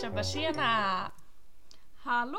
[0.00, 1.12] Tjabba tjena!
[1.96, 2.38] Hallå!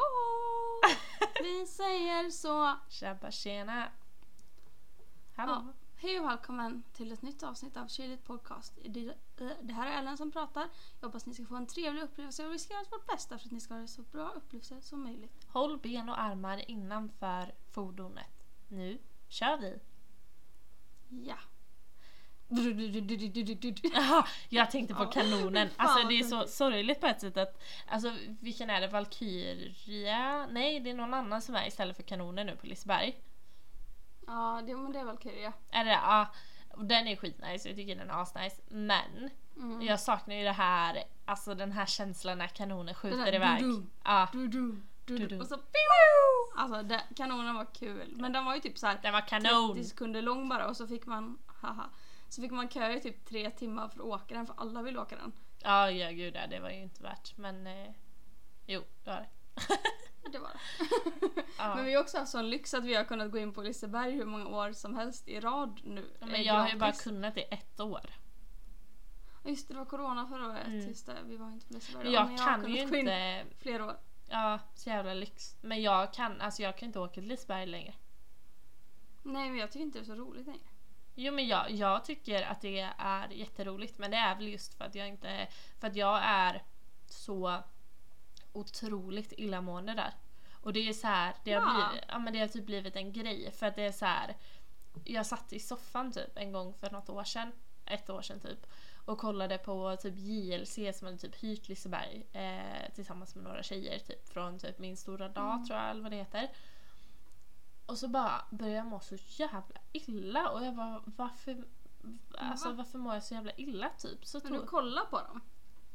[1.44, 2.76] Vi säger så.
[2.90, 3.92] Tjabba tjena!
[5.36, 5.52] Hallå!
[5.52, 8.74] Ja, hej och välkommen till ett nytt avsnitt av Kyligt podcast.
[9.62, 10.70] Det, här är Ellen som pratar.
[11.00, 13.46] Jag hoppas ni ska få en trevlig upplevelse och vi ska göra vårt bästa för
[13.46, 15.48] att ni ska ha en så bra upplevelse som möjligt.
[15.48, 18.46] Håll ben och armar innanför fordonet.
[18.68, 19.80] Nu kör vi!
[21.10, 21.38] Ja.
[23.94, 25.12] Jaha, jag tänkte på Ja.
[25.12, 25.70] kanonen.
[25.78, 27.62] Alltså det är så sorgligt på ett sätt att...
[27.88, 28.88] Alltså vilken är det?
[28.88, 30.48] Valkyria?
[30.52, 33.18] Nej, det är någon annan som är istället för kanonen nu på Liseberg.
[34.28, 35.54] Ja, det, men det är ja.
[35.72, 35.92] Är det?
[35.92, 36.28] Ja.
[36.78, 38.62] den är skitnice, jag tycker den är asnice.
[38.68, 39.82] Men Mm.
[39.82, 43.64] jag saknar ju det här, alltså den här känslan när kanonen skjuter iväg.
[44.04, 45.28] Ja, Du, du, du, Du, du.
[45.28, 45.40] du.
[45.40, 45.58] Och så
[46.58, 48.14] Alltså det, kanonen var kul.
[48.16, 49.74] Men den var ju typ så här den var kanon!
[49.76, 51.90] 30 sekunder lång bara och så fick man, haha.
[52.30, 54.98] Så fick man köa i typ tre timmar för att åka den för alla vill
[54.98, 55.32] åka den.
[55.64, 57.38] Ja, ja gud ja, det var ju inte värt.
[57.38, 57.92] Men eh,
[58.66, 59.30] jo, det var det.
[60.24, 61.42] Ja, Det var det.
[61.58, 61.76] Ja.
[61.76, 64.12] Men vi har också haft sån lyx att vi har kunnat gå in på Liseberg
[64.12, 66.12] hur många år som helst i rad nu.
[66.20, 68.02] Ja, eh, Men jag har ju bara kunnat i ett år.
[69.44, 70.68] Ja, Just det, det var corona förra året.
[70.68, 70.88] Mm.
[70.88, 73.98] Just det, vi var inte på Liseberg Men då, jag kan ju inte, Fler år.
[74.28, 75.56] ja så jävla lyx.
[75.62, 77.94] Men jag kan, alltså jag kan inte åka till Liseberg längre.
[79.24, 80.70] Nej men jag tycker inte det är så roligt längre.
[81.22, 84.86] Jo men jag, jag tycker att det är jätteroligt men det är väl just för
[84.86, 85.48] att jag inte,
[85.80, 86.64] för att jag är
[87.06, 87.64] så
[88.54, 90.14] otroligt illamående där.
[90.62, 91.88] Och det är så här, det har, Va?
[91.90, 94.36] blivit, ja, men det har typ blivit en grej för att det är så här.
[95.04, 97.52] Jag satt i soffan typ en gång för något år sedan,
[97.86, 98.66] ett år sedan typ
[99.06, 104.00] och kollade på typ JLC som hade typ hyrt Liseberg eh, tillsammans med några tjejer
[104.00, 105.66] typ från typ min stora dag Mm.
[105.66, 106.50] tror jag eller vad det heter.
[107.90, 111.64] Och så bara började jag må så jävla illa och jag bara varför
[112.38, 112.76] Alltså Va?
[112.76, 114.26] varför mår jag så jävla illa typ?
[114.26, 115.42] Så Men du tog, kollar på dem?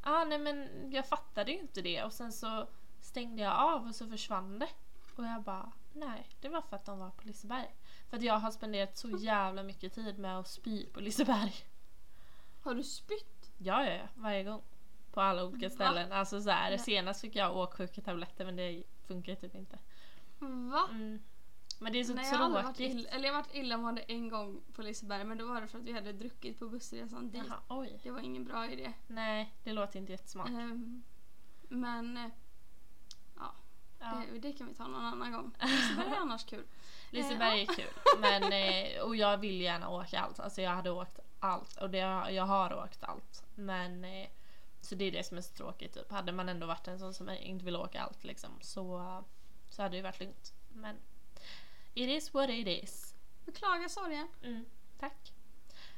[0.01, 2.67] ah, nej men jag fattade ju inte det och sen så
[3.01, 4.69] stängde jag av och så försvann det.
[5.15, 7.75] Och jag bara nej det var för att de var på Liseberg.
[8.09, 11.53] För att jag har spenderat så jävla mycket tid med att spy på Liseberg.
[12.63, 13.51] Har du spytt?
[13.57, 14.61] Ja, ja, ja, varje gång.
[15.11, 15.75] På alla olika Va?
[15.75, 16.11] ställen.
[16.11, 19.79] Alltså så här, senast fick jag åksjuketabletter men det funkar typ inte.
[20.71, 20.87] Va?
[20.91, 21.19] Mm.
[21.85, 23.07] Men det är så Nej, jag har aldrig varit tråkigt.
[23.09, 25.83] eller jag har varit illamående en gång på Liseberg men då var det för att
[25.83, 27.43] vi hade druckit på bussresan dit.
[27.47, 27.99] Jaha, oj.
[28.03, 28.93] Det var ingen bra idé.
[29.07, 30.47] Nej, det låter inte jättesmart.
[30.49, 31.03] Ehm,
[31.69, 32.29] men eh,
[33.99, 34.21] Ja.
[34.31, 35.55] det, det kan vi ta någon annan gång.
[35.61, 36.63] Liseberg är annars kul.
[37.09, 37.93] Liseberg är kul.
[38.19, 40.39] Men, eh, och jag vill gärna åka allt.
[40.39, 41.77] Alltså jag hade åkt allt.
[41.77, 41.97] Och det,
[42.31, 43.43] jag har åkt allt.
[43.55, 44.27] Men eh,
[44.81, 45.93] så det är det som är så tråkigt.
[45.93, 46.11] Typ.
[46.11, 49.23] Hade man ändå varit en sån som inte vill åka allt liksom, så,
[49.69, 50.53] så hade det ju varit lugnt.
[50.73, 50.95] Men
[51.95, 53.15] it is what it is.
[53.45, 54.27] Beklagar sorgen.
[54.43, 54.65] Mm,
[54.99, 55.33] tack.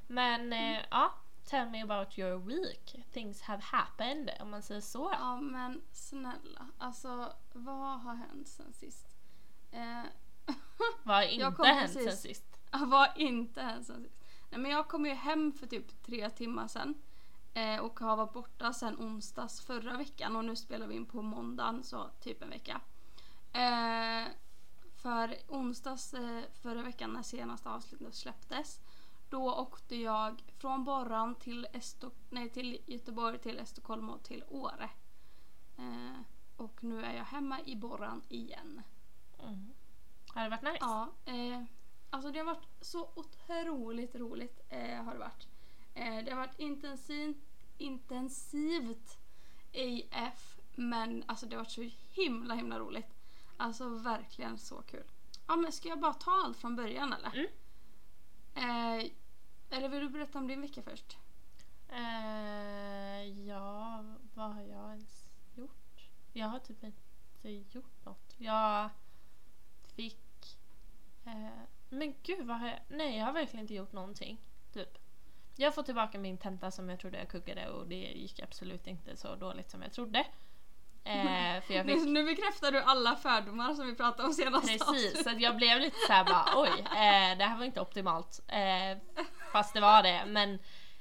[0.08, 1.14] Men eh, ja,
[1.46, 2.96] tell me about your week.
[3.12, 5.10] Things have happened om man säger så.
[5.20, 9.08] Ja men snälla, alltså vad har hänt sen sist?
[9.72, 10.04] Eh,
[11.04, 12.60] Vad har inte hänt sen precis- sist?
[12.72, 14.24] vad har inte hänt sen sist?
[14.50, 16.96] Nej men jag kom ju hem för typ tre timmar sen.
[17.54, 21.22] Eh, och har varit borta sen onsdags förra veckan och nu spelar vi in på
[21.22, 22.82] måndagen så typ en vecka.
[23.54, 24.28] Eh,
[25.08, 28.80] för onsdags eh, förra veckan när senaste avsnittet släpptes
[29.30, 34.90] då åkte jag från Borran till, Esto- nej, till Göteborg, till Estocolm och till Åre.
[35.78, 36.20] Eh,
[36.56, 38.82] och nu är jag hemma i Borran igen.
[39.44, 39.74] Mm.
[40.28, 40.78] Har det varit nice?
[40.80, 41.64] Ja, eh,
[42.10, 44.60] alltså det har varit så otroligt roligt.
[44.70, 45.48] Eh, har det varit.
[45.94, 47.38] Eh, det har varit intensivt,
[47.78, 49.18] intensivt
[50.12, 53.17] AF men alltså det har varit så himla himla roligt.
[53.58, 55.04] Alltså verkligen så kul.
[55.48, 57.32] Ja men ska jag bara ta allt från början eller?
[57.34, 57.50] Mm.
[58.56, 59.12] Eh,
[59.70, 61.18] eller vill du berätta om din vecka först?
[61.90, 64.04] Eh, ja,
[64.34, 66.10] vad har jag ens gjort?
[66.34, 68.36] Jag har typ inte gjort något.
[68.38, 68.90] Jag
[69.96, 70.58] fick...
[71.26, 72.80] Eh, men gud, vad har jag...
[72.88, 74.38] Nej, jag har verkligen inte gjort någonting.
[74.74, 74.98] Typ.
[75.56, 78.88] Jag har fått tillbaka min tenta som jag trodde jag kuggade och det gick absolut
[78.88, 80.26] inte så dåligt som jag trodde.
[81.08, 82.10] Eh, för jag Nu, fick...
[82.10, 85.98] nu bekräftar du alla fördomar som vi pratade om senast Precis, så jag blev lite
[86.08, 88.40] såhär bara oj, eh, det här var inte optimalt.
[88.48, 88.98] Eh,
[89.52, 90.24] fast det var det.
[90.28, 90.60] Men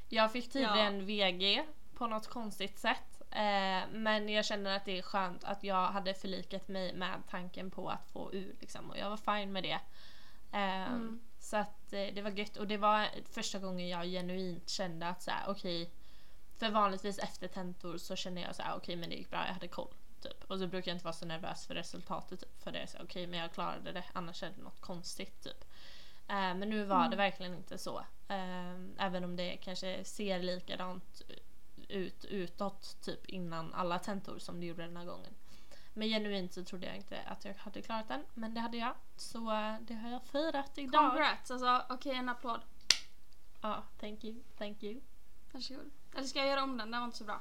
[0.09, 1.65] jag fick tydligen VG
[1.99, 3.23] på något konstigt sätt.
[3.31, 7.71] Eh, men jag känner att det är skönt att jag hade förlikat mig med tanken
[7.71, 9.81] på att få ur liksom, och jag var fine med det.
[10.53, 11.21] Eh, Mm.
[11.39, 15.23] Så att eh, det var gött och det var första gången jag genuint kände att
[15.23, 15.91] såhär okej
[16.59, 19.53] för vanligtvis efter tentor så känner jag så här: okej men det gick bra, jag
[19.53, 19.95] hade koll.
[20.21, 20.45] Typ.
[20.51, 22.99] Och så brukar jag inte vara så nervös för resultatet typ, för det är så
[23.03, 25.65] okej men jag klarade det annars är det något konstigt typ.
[26.29, 27.17] Eh, men nu var det Mm.
[27.19, 27.99] verkligen inte så.
[28.29, 31.23] Eh, även om det kanske ser likadant
[31.89, 35.35] ut utåt typ innan alla tentor som det gjorde den här gången.
[35.95, 38.25] Men genuint så trodde jag inte att jag hade klarat den.
[38.35, 38.95] Men det hade jag.
[39.17, 41.11] Så eh, det har jag firat idag.
[41.11, 41.51] Congrats!
[41.51, 42.61] Alltså okej en applåd.
[43.61, 45.01] Ja, thank you, thank you.
[45.53, 45.91] Varsågod.
[46.17, 46.91] Eller ska jag göra om den?
[46.91, 47.41] Den var inte så bra.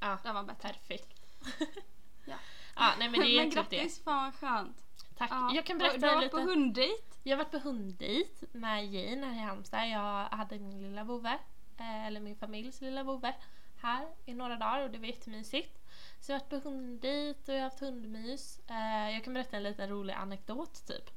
[0.00, 0.68] Ja, Den var bättre.
[0.72, 1.08] perfekt.
[2.24, 2.34] Ja.
[2.76, 3.76] ja, nej men det är typ det.
[3.76, 4.84] grattis, fan vad skönt.
[5.18, 5.30] Tack.
[5.30, 5.50] Ja.
[5.54, 7.02] Jag kan Och Du berätta har varit på hunddejt.
[7.22, 9.88] Jag har varit på hunddejt med Jane här i Halmstad.
[9.88, 11.38] Jag hade min lilla vovve,
[11.78, 13.34] eh, eller min familjs lilla vovve,
[13.80, 15.78] här i några dagar och det var jättemysigt.
[16.20, 18.60] Så jag har varit på hunddejt och jag har haft hundmys.
[18.68, 21.10] Eh, jag kan berätta en liten rolig anekdot typ.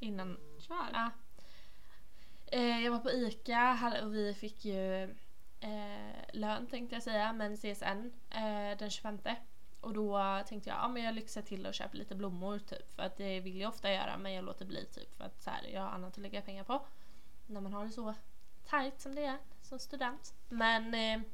[0.00, 0.36] Innan.
[0.58, 0.88] Kör.
[0.92, 1.10] Ja.
[2.46, 5.14] Eh, jag var på ICA här och vi fick ju
[5.64, 9.18] eh, lön tänkte jag säga, men CSN eh, den 25.
[9.80, 12.94] Och då tänkte jag, ja men jag lyxar till och köper lite blommor typ.
[12.96, 15.50] För att det vill jag ofta göra men jag låter bli typ för att så
[15.50, 16.86] här, jag har annat att lägga pengar på.
[17.46, 18.14] När man har det så
[18.70, 20.34] tight som det är som student.
[20.48, 21.26] Men eh,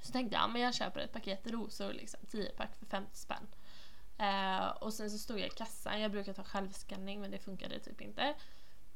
[0.00, 3.16] så tänkte jag, ja men jag köper ett paket rosor liksom, 10 pack för 50
[3.16, 3.46] spänn.
[4.18, 7.78] Eh, och sen så stod jag i kassan, jag brukar ta självskanning men det funkade
[7.78, 8.34] typ inte.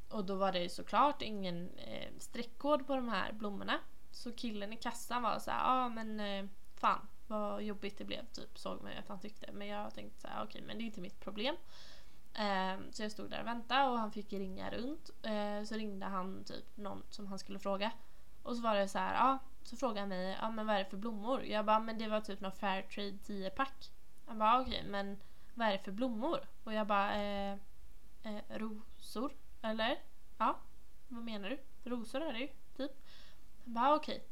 [0.08, 3.78] Och då var det ju såklart ingen eh, streckkod på de här blommorna.
[4.12, 6.44] Så killen i kassan var så här, ja ah, men eh,
[6.74, 9.52] fan vad jobbigt det blev typ såg man ju att han tyckte.
[9.52, 11.56] Men jag tänkte så här, okej men det är inte mitt problem.
[12.34, 15.10] Ehm, så jag stod där och väntade och han fick ringa runt.
[15.22, 17.92] Eh, så ringde han typ någon som han skulle fråga.
[18.42, 20.84] Och så var det så här, ja så frågade han mig, ja men vad är
[20.84, 21.44] det för blommor?
[21.44, 23.90] Jag bara, men det var typ någon Fairtrade 10 pack.
[24.26, 25.18] Han bara, okej men
[25.54, 26.48] vad är det för blommor?
[26.64, 27.52] Och jag bara, eh,
[28.22, 29.32] eh, rosor?
[29.62, 29.98] Eller?
[30.38, 30.58] Ja,
[31.08, 31.58] vad menar du?
[31.90, 32.48] Rosor är det ju.
[33.64, 34.24] Han bara, okej.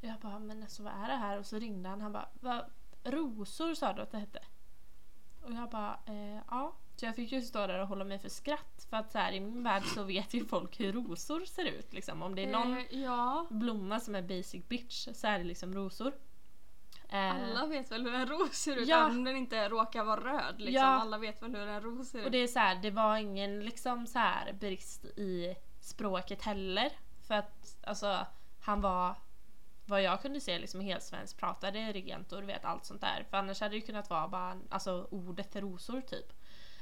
[0.00, 1.38] Jag bara, men alltså vad är det här?
[1.38, 2.00] Och så ringde han.
[2.00, 2.66] Han bara,
[3.04, 4.40] rosor sa du att det hette?
[5.42, 6.76] Och jag bara, eh, ja.
[6.96, 8.86] Så jag fick ju stå där och hålla mig för skratt.
[8.90, 11.92] För att så här, i min värld så vet ju folk hur rosor ser ut.
[11.92, 12.22] Liksom.
[12.22, 13.46] Om det är någon Eh, ja.
[13.50, 16.12] blomma som är basic bitch så är det liksom rosor.
[17.08, 19.06] Eh, Alla vet väl hur en ros ser ut Ja.
[19.06, 20.54] om den inte råkar vara röd.
[20.60, 20.74] Liksom.
[20.82, 20.86] Ja.
[21.00, 22.24] Alla vet väl hur en ros ser ut.
[22.24, 26.92] Och det är så här, det var ingen liksom så här brist i språket heller.
[27.26, 28.26] För att alltså
[28.60, 29.14] han var
[29.86, 31.92] vad jag kunde se liksom helt svensk pratade
[32.28, 33.26] du vet allt sånt där.
[33.30, 36.32] För annars hade det ju kunnat vara bara alltså ordet rosor typ.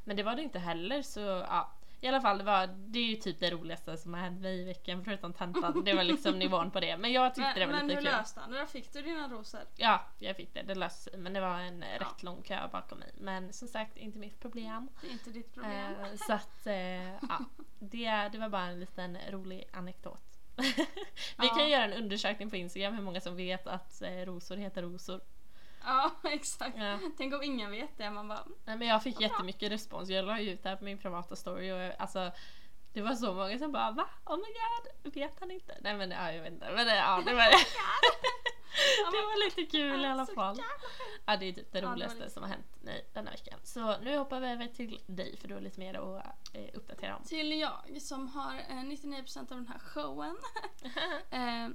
[0.05, 1.73] Men det var det inte heller så ja.
[2.01, 4.61] I alla fall det var det är ju typ det roligaste som har hänt mig
[4.61, 5.85] i veckan förutom tentan.
[5.85, 6.97] Det var liksom nivån på det.
[6.97, 8.19] Men jag tyckte det men var men lite hur kul.
[8.19, 8.67] löste han det?
[8.67, 9.61] Fick du dina rosor.
[9.77, 10.63] Ja, jag fick det.
[10.63, 11.19] Det löste sig.
[11.19, 13.13] Men det var en eh, rätt lång kö bakom mig.
[13.19, 14.89] Men som sagt, inte mitt problem.
[15.01, 15.95] Det är inte ditt problem.
[16.01, 17.45] Eh, så att, eh, ja.
[17.79, 20.28] Det, det var bara en liten rolig anekdot.
[20.59, 21.55] Vi Ja.
[21.55, 25.21] kan göra en undersökning på Instagram hur många som vet att eh, rosor heter rosor.
[25.85, 26.77] Ja, exakt.
[26.77, 26.99] Ja.
[27.17, 28.11] Tänk om ingen vet det.
[28.11, 30.09] Man bara, Nej, men jag fick jättemycket respons.
[30.09, 32.31] Jag la ut det här på min privata story och jag- alltså
[32.93, 34.09] det var så många som bara va?
[34.25, 35.77] Oh my god, vet han inte?
[35.81, 36.71] Nej men ja, jag vet inte.
[36.75, 37.45] Men det, ja, det var
[39.11, 40.59] det var lite kul i alla fall.
[41.27, 43.59] Ja det är typ det roligaste som har hänt mig denna veckan.
[43.63, 47.17] Så nu hoppar vi över till dig för du har lite mer att eh, uppdatera
[47.17, 47.23] om.
[47.25, 50.37] Till jag som har eh, 99% av den här showen.
[51.31, 51.69] Eh,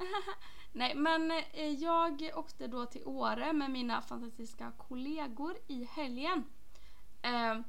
[0.72, 6.44] Nej men eh, jag åkte då till Åre med mina fantastiska kollegor i helgen.
[7.22, 7.60] Eh,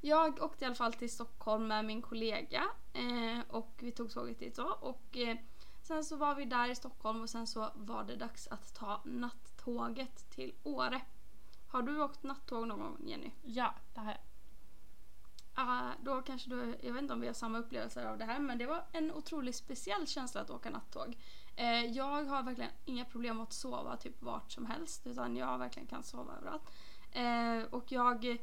[0.00, 4.38] Jag åkte i alla fall till Stockholm med min kollega eh, och vi tog tåget
[4.38, 4.78] dit då.
[4.80, 5.36] Och eh,
[5.86, 9.02] sen så var vi där i Stockholm och sen så var det dags att ta
[9.04, 11.00] nattåget till Åre.
[11.68, 13.30] Har du åkt nattåg någon gång Jenny?
[13.42, 14.20] Ja, det har jag.
[15.54, 18.38] Ah, då kanske du, jag vet inte om vi har samma upplevelser av det här
[18.38, 21.16] men det var en otroligt speciell känsla att åka nattåg.
[21.56, 25.88] Eh, jag har verkligen inga problem att sova typ vart som helst utan jag verkligen
[25.88, 26.70] kan sova överallt.
[27.12, 28.38] Eh, och jag,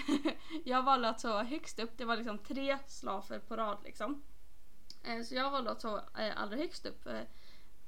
[0.64, 4.22] jag valde att sova högst upp, det var liksom tre slafer på rad liksom.
[5.02, 7.06] Eh, så jag att sova eh, allra högst upp.
[7.06, 7.22] Eh,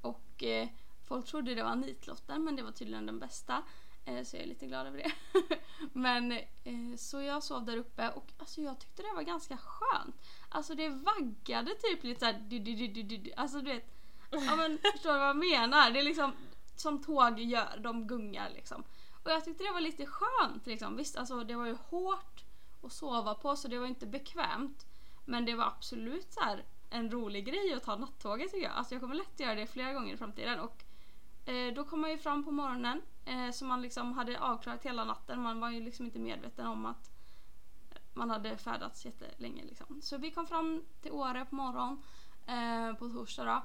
[0.01, 0.69] och eh,
[1.09, 3.63] folk trodde det var nitlotten men det var tydligen den bästa.
[4.25, 5.13] Så jag är lite glad över det.
[5.93, 6.39] Men
[6.99, 10.17] så jag sov där uppe och alltså, jag tyckte det var ganska skönt.
[10.49, 13.33] Alltså det vaggade typ lite såhär du, du, du, du, du, du.
[13.37, 13.95] Alltså du vet.
[14.31, 15.91] Ja men förstår du vad jag menar?
[15.91, 16.33] Det är liksom
[16.77, 18.85] som tåg gör, de gungar liksom.
[19.25, 20.97] Och jag tyckte det var lite skönt liksom.
[20.97, 22.45] Visst alltså det var ju hårt
[22.83, 24.87] att sova på så det var inte bekvämt.
[25.25, 28.77] Men det var absolut så här en rolig grej att ta nattåget tycker jag.
[28.77, 30.61] Alltså jag kommer lätt göra det flera gånger i framtiden.
[30.61, 30.85] Och
[31.47, 35.05] Eh, då kom man ju fram på morgonen eh, så man liksom hade avklarat hela
[35.05, 35.41] natten.
[35.41, 37.11] Man var ju liksom inte medveten om att
[38.13, 39.63] man hade färdats jättelänge.
[39.65, 40.03] Liksom.
[40.03, 42.03] Så vi kom fram till Åre på morgonen
[42.47, 43.63] eh, på torsdag då.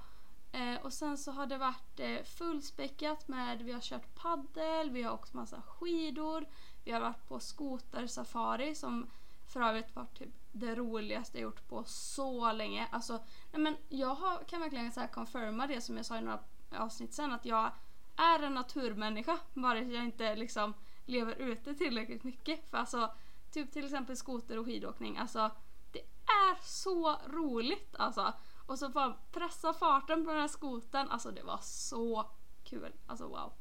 [0.59, 5.03] Eh, och sen så har det varit eh, fullspäckat med, vi har kört paddel, vi
[5.03, 6.45] har åkt massa skidor,
[6.83, 9.09] vi har varit på skotersafari som
[9.47, 12.87] för övrigt varit typ det roligaste jag gjort på så länge.
[12.91, 13.13] Alltså,
[13.51, 16.39] nej men jag har, kan verkligen så här confirma det som jag sa i några
[16.71, 17.71] avsnitt sen att jag
[18.15, 20.73] är en naturmänniska bara jag inte liksom
[21.05, 22.69] lever ute tillräckligt mycket.
[22.69, 23.13] För alltså,
[23.51, 25.51] typ till exempel skoter och skidåkning, alltså
[25.91, 28.33] det är så roligt alltså.
[28.65, 32.25] Och så bara pressa farten på den här skoten, alltså det var så
[32.63, 32.93] kul.
[33.07, 33.53] Alltså wow.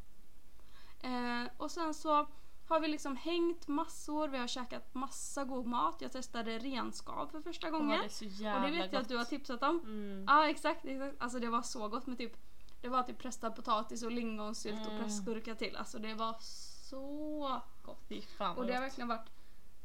[1.01, 2.27] Eh, och sen så
[2.69, 5.97] har vi liksom hängt massor, vi har käkat massa god mat.
[6.01, 7.91] Jag testade renskav för första gången.
[7.91, 9.31] Åh, det är så jävla och det vet jag att du har gott.
[9.31, 9.81] tipsat om.
[9.81, 10.25] Mm.
[10.29, 11.17] Ja exakt, exakt.
[11.19, 12.33] Alltså det var så gott med typ
[12.81, 15.03] Det var typ pressad potatis och lingonsylt och Mm.
[15.05, 15.77] pressgurka till.
[15.77, 17.99] Alltså det var så gott.
[17.99, 18.69] Och det har gott.
[18.71, 19.31] verkligen varit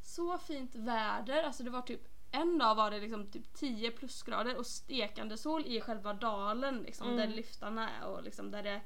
[0.01, 1.43] så fint väder.
[1.43, 5.65] Alltså det var typ en dag var det liksom typ 10 plusgrader och stekande sol
[5.65, 7.17] i själva dalen liksom Mm.
[7.19, 8.81] där lyftarna är och liksom där det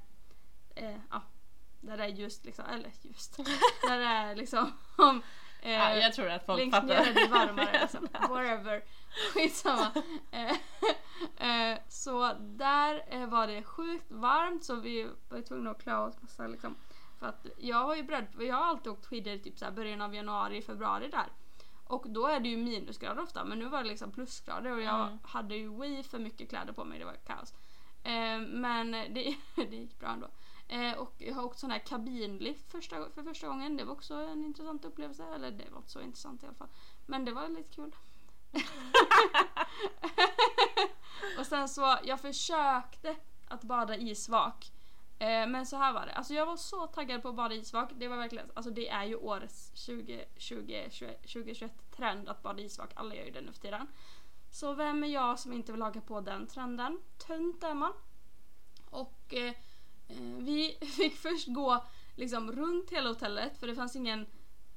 [0.76, 1.22] eh, ja,
[1.82, 3.38] där det är just liksom, eller just,
[3.88, 5.22] där det är liksom om,
[5.62, 6.88] eh, Ja, jag tror att folk Längst fattar.
[6.88, 7.80] ner är det varmare.
[7.82, 8.08] Liksom.
[8.12, 8.84] Whatever.
[9.34, 9.92] Skitsamma.
[10.32, 15.96] Eh, eh, så där eh, var det sjukt varmt så vi var tvungna att klä
[15.98, 16.76] oss massa liksom.
[17.20, 20.16] För att jag var ju beredd, jag har alltid åkt skidor typ så början av
[20.16, 21.28] januari, februari där.
[21.84, 25.02] Och då är det ju minusgrader ofta men nu var det liksom plusgrader och jag
[25.08, 25.20] Mm.
[25.24, 27.54] hade ju way för mycket kläder på mig, det var kaos.
[28.04, 30.28] Eh, men det, det gick bra ändå.
[30.68, 33.78] Eh, och jag har åkt sån här kabinlift första, för första gången.
[33.78, 35.24] Det var också en intressant upplevelse.
[35.36, 36.70] Eller det var inte så intressant i alla fall.
[37.06, 37.96] Men det var lite kul.
[41.40, 43.16] och sen så, jag försökte
[43.48, 44.72] att bada isvak.
[45.20, 46.14] Eh, men så här var det.
[46.14, 47.92] Alltså jag var så taggad på att bada isvak.
[47.96, 50.88] Det var verkligen, alltså det är ju årets 2020,
[51.22, 52.92] 2021 trend att bada isvak.
[52.96, 53.88] Alla gör ju det nu för tiden.
[54.52, 57.00] Så vem är jag som inte vill haka på den trenden?
[57.18, 57.94] Tönt är man.
[58.90, 59.56] Och eh, eh,
[60.08, 61.84] Eh, vi fick först gå
[62.16, 64.26] liksom runt hela hotellet för det fanns ingen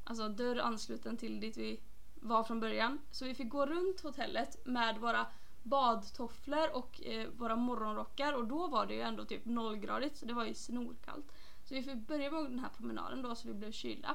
[0.05, 1.81] alltså, dörr ansluten till dit vi
[2.15, 2.99] var från början.
[3.11, 5.27] Så vi fick gå runt hotellet med våra
[5.63, 10.35] badtofflor och eh, våra morgonrockar och då var det ju ändå typ nollgradigt så det
[10.35, 11.33] var ju snorkallt.
[11.65, 14.15] Så vi fick börja med den här promenaden då så vi blev kylda.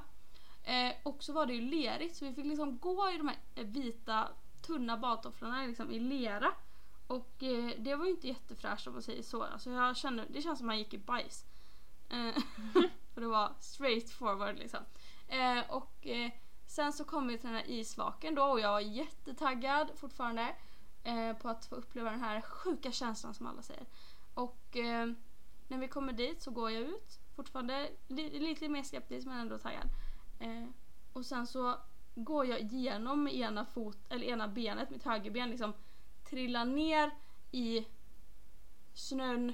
[0.64, 3.38] Eh, och så var det ju lerigt så vi fick liksom gå i de här
[3.56, 4.28] eh, vita
[4.62, 6.48] tunna badtofflorna liksom i lera.
[7.08, 9.44] Och eh, det var ju inte jättefräscht om man säger så.
[9.44, 11.46] Alltså jag kände, det känns som att man gick i bajs.
[12.10, 12.42] Eh,
[13.14, 14.80] för det var straight forward liksom.
[15.28, 16.32] Eh, och eh,
[16.68, 20.56] sen så kom vi till den här isvaken då och jag var jättetaggad fortfarande
[21.04, 23.86] eh, på att få uppleva den här sjuka känslan som alla säger.
[24.34, 25.08] Och eh,
[25.68, 29.58] när vi kommer dit så går jag ut, fortfarande li- lite mer skeptisk men ändå
[29.58, 29.90] taggad.
[30.40, 30.66] Eh,
[31.14, 31.76] och sen så
[32.16, 35.74] går jag igenom med ena fot, eller ena benet, mitt högerben liksom
[36.30, 37.12] trillar ner
[37.52, 37.86] i
[38.94, 39.54] snön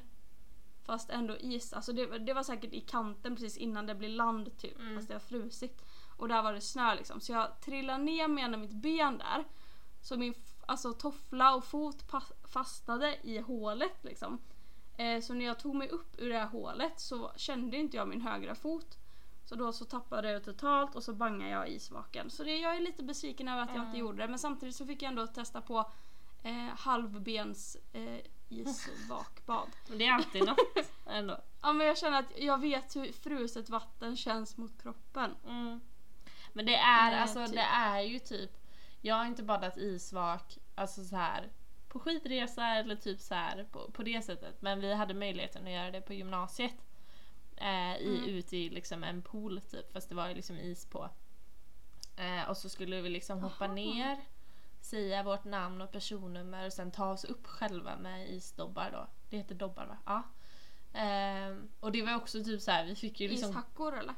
[0.84, 1.74] fast ändå is.
[1.74, 4.80] Alltså det, det var säkert i kanten precis innan det blev land typ.
[4.80, 4.96] Mm.
[4.96, 5.82] Fast det var frusit.
[6.18, 7.22] Och där var det snö liksom.
[7.22, 9.44] Så jag trillar ner med ena mitt ben där.
[10.02, 10.34] Så min
[10.66, 12.06] alltså, toffla och fot
[12.44, 14.40] fastnade i hålet liksom.
[14.98, 18.08] Eh, så när jag tog mig upp ur det här hålet så kände inte jag
[18.08, 18.98] min högra fot.
[19.46, 22.30] Så då så tappade jag totalt och så bangade jag i isvaken.
[22.30, 24.00] Så det, jag är lite besviken över att jag inte Mm.
[24.00, 24.28] gjorde det.
[24.28, 25.92] Men samtidigt så fick jag ändå testa på
[26.44, 28.20] eh, halvbens eh,
[28.50, 29.70] isvakbad.
[29.98, 30.60] Det är alltid något
[31.08, 31.38] ändå.
[31.62, 35.36] Ja men jag känner att jag vet hur fruset vatten känns mot kroppen.
[35.48, 35.80] Mm.
[36.54, 37.56] Men det är, Eh, alltså typ.
[37.56, 38.52] det är ju typ
[39.02, 41.50] Jag har inte badat isvak Alltså så här
[41.88, 45.74] På skidresa eller typ så här på, på det sättet Men vi hade möjligheten att
[45.74, 46.76] göra det på gymnasiet
[47.58, 48.30] eh, i, Mm.
[48.30, 51.10] Ute i liksom en pool typ Fast det var ju liksom is på
[52.18, 53.74] eh, Och så skulle vi liksom hoppa Aha.
[53.74, 54.18] ner
[54.82, 59.38] Säga vårt namn och personnummer och sen ta oss upp själva med isdobbar då Det
[59.38, 59.98] heter dobbar va?
[60.06, 60.24] Ja
[60.94, 64.16] Ehm, Och det var också typ så här, vi fick ju liksom Ishackor eller?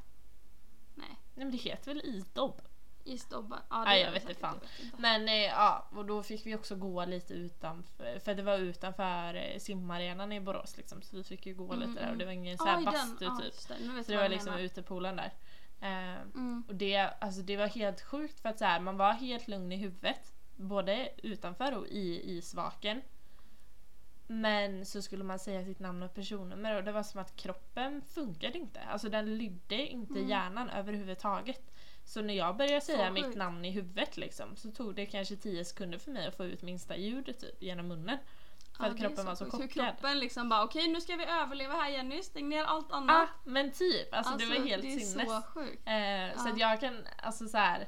[0.95, 2.61] Nej, Nej men det heter väl isdobb?
[3.05, 3.59] isdobbar.
[3.69, 4.59] Ja, Nej, gör jag det vet inte fan.
[4.59, 4.99] vet.
[4.99, 9.35] Men eh, ja, och då fick vi också gå lite utanför, för det var utanför
[9.35, 12.25] eh, simarenan i Borås liksom, så vi fick ju gå Mm, lite där och det
[12.25, 13.45] var ingen så Ja, här i den- bastu ja, typ.
[13.45, 15.33] just det, Så det var liksom utepoolen där.
[15.81, 16.63] Eh, Mm.
[16.67, 19.71] och det, alltså, det var helt sjukt för att så här, man var helt lugn
[19.71, 20.32] i huvudet.
[20.55, 23.01] Både utanför och i isvaken.
[24.27, 28.01] Men så skulle man säga sitt namn och personnummer och det var som att kroppen
[28.01, 28.79] funkade inte.
[28.79, 30.29] Alltså den lydde inte Mm.
[30.29, 31.71] hjärnan överhuvudtaget.
[32.05, 33.37] Så när jag började Så säga mitt sjukt.
[33.37, 36.61] namn i huvudet liksom, så tog det kanske 10 sekunder för mig att få ut
[36.61, 38.17] minsta ljudet typ, genom munnen.
[38.77, 39.53] För Ja, att kroppen var så sjukt.
[39.55, 39.85] Hur chockad.
[39.97, 43.29] kroppen liksom bara okej nu ska vi överleva här Jenny, stäng ner allt annat.
[43.29, 45.27] Ah, men typ, alltså, det var helt det är sinnes.
[45.27, 45.81] så sjukt.
[45.87, 46.53] Eh, Så Ja.
[46.53, 47.87] att jag kan, alltså så här.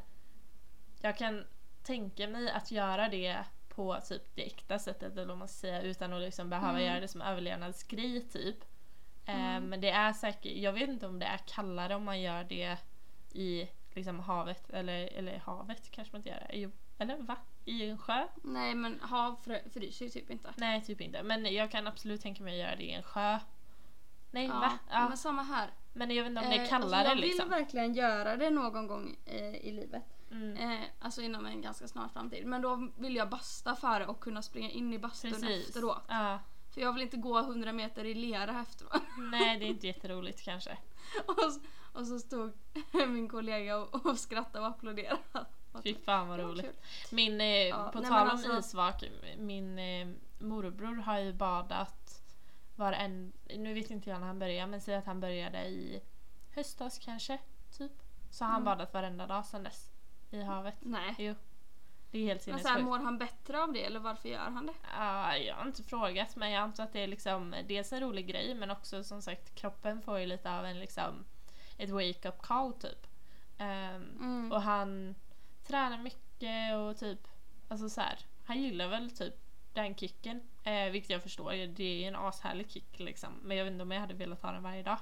[1.01, 1.45] Jag kan
[1.85, 5.81] tänka mig att göra det på typ det äkta sättet eller vad man ska säga
[5.81, 6.83] utan att liksom behöva Mm.
[6.85, 8.57] göra det som överlevnadsgrej typ.
[9.25, 9.63] Eh, Mm.
[9.63, 12.77] Men det är säkert, jag vet inte om det är kallare om man gör det
[13.33, 16.57] i liksom havet eller, eller havet kanske man inte gör det.
[16.57, 17.35] Jo, eller va?
[17.65, 18.27] I en sjö?
[18.43, 19.35] Nej men hav
[19.73, 20.53] fryser ju typ inte.
[20.57, 21.23] Nej, typ inte.
[21.23, 23.39] Men jag kan absolut tänka mig att göra det i en sjö.
[24.31, 24.77] Nej Ja, va?
[24.91, 25.09] Ja.
[25.09, 25.69] men samma här.
[25.93, 27.49] Men jag vet inte om det är Eh, kallare alltså jag liksom.
[27.49, 30.03] vill verkligen göra det någon gång eh, i livet.
[30.31, 30.57] Mm.
[30.57, 32.45] Eh, alltså inom en ganska snar framtid.
[32.45, 35.67] Men då vill jag basta före och kunna springa in i bastun Precis.
[35.69, 36.03] efteråt.
[36.07, 36.39] Ja.
[36.73, 39.01] För jag vill inte gå 100 meter i lera efteråt.
[39.31, 40.77] Nej det är inte jätteroligt kanske.
[41.27, 41.59] och, så,
[41.99, 42.51] och så stod
[43.07, 45.17] min kollega och, och skrattade och applåderade.
[45.83, 46.81] Fy fan vad roligt.
[47.11, 49.03] Min, eh, Ja, på nej, tal om alltså- isvak,
[49.37, 50.07] min eh,
[50.39, 52.21] morbror har ju badat
[52.75, 56.01] var en, nu vet inte jag när han började men säg att han började i
[56.51, 57.37] höstas kanske,
[57.77, 57.91] typ.
[58.31, 58.65] Så har han Mm.
[58.65, 59.91] badat varenda dag sedan dess.
[60.35, 60.75] I havet.
[60.79, 61.15] Nej.
[61.17, 61.35] Jo.
[62.11, 62.85] Det är helt Men så här, sinnessjukt.
[62.85, 64.73] mår han bättre av det eller varför gör han det?
[64.97, 68.27] Ja, jag har inte frågat men jag antar att det är liksom dels en rolig
[68.27, 71.25] grej men också som sagt kroppen får ju lite av en liksom
[71.77, 73.07] ett wake-up call typ.
[73.57, 74.51] Ehm, Mm.
[74.51, 75.15] Och han
[75.67, 77.27] tränar mycket och typ
[77.67, 79.33] alltså så här, han gillar väl typ
[79.73, 80.41] den kicken.
[80.63, 83.33] Eh, vilket jag förstår, det är en ashärlig kick liksom.
[83.43, 84.97] Men jag vet inte om jag hade velat ha den varje dag.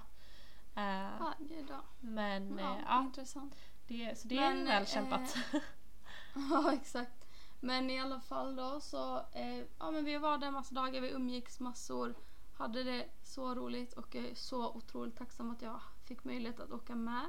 [0.75, 1.82] Eh, Varje dag.
[2.00, 3.56] men Ja, eh, ja, intressant.
[3.88, 5.38] Det, så det Men, är väl eh, kämpat.
[6.50, 7.28] Ja, exakt.
[7.60, 11.12] Men i alla fall då så, eh, ja men vi var där massa dagar, vi
[11.12, 12.16] umgicks massor,
[12.54, 16.72] hade det så roligt och jag är så otroligt tacksam att jag fick möjlighet att
[16.72, 17.28] åka med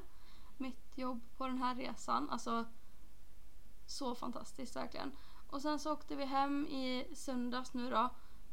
[0.57, 2.31] mitt jobb på den här resan.
[2.31, 2.65] Alltså
[3.87, 5.13] så fantastiskt verkligen.
[5.51, 8.11] Och sen så åkte vi hem i söndags nu då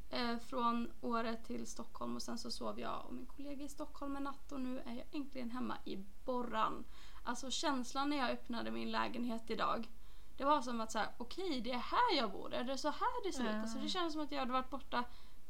[0.10, 4.16] eh, från Åre till Stockholm och sen så sov jag och min kollega i Stockholm
[4.16, 6.84] en natt och nu är jag äntligen hemma i Borran.
[7.24, 9.88] Alltså känslan när jag öppnade min lägenhet idag
[10.42, 12.88] det var som att så här, okej det är här jag bor, är det så
[12.88, 13.50] här det ser ut?
[13.50, 15.04] Alltså det känns som att jag hade varit borta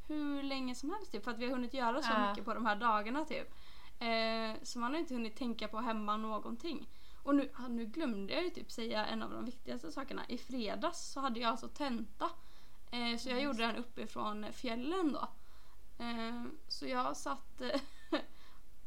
[0.07, 2.65] hur länge som helst typ, för att vi har hunnit göra så mycket på de
[2.65, 3.53] här dagarna typ.
[3.99, 6.87] Eh, så man har inte hunnit tänka på hemma någonting.
[7.23, 10.25] Och nu, nu glömde jag ju typ säga en av de viktigaste sakerna.
[10.27, 12.29] I fredags så hade jag alltså tenta.
[12.91, 15.27] Eh, så jag gjorde den uppifrån fjällen då.
[16.03, 17.81] Eh, så jag satt eh,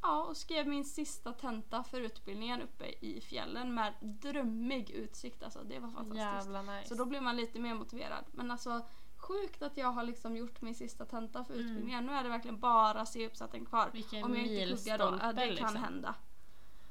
[0.05, 5.43] ja, och skrev min sista tenta för utbildningen uppe i fjällen med drömmig utsikt.
[5.43, 6.17] Alltså, det var fantastiskt.
[6.51, 6.89] Jävla nice.
[6.89, 8.25] Så då blir man lite mer motiverad.
[8.33, 8.87] Men alltså
[9.17, 11.67] sjukt att jag har liksom gjort min sista tenta för Mm.
[11.67, 12.07] utbildningen.
[12.07, 13.91] Nu är det verkligen bara C-uppsatsen kvar.
[13.93, 15.77] Vilken Om jag inte kuggar då, ja, det kan liksom.
[15.77, 16.15] hända.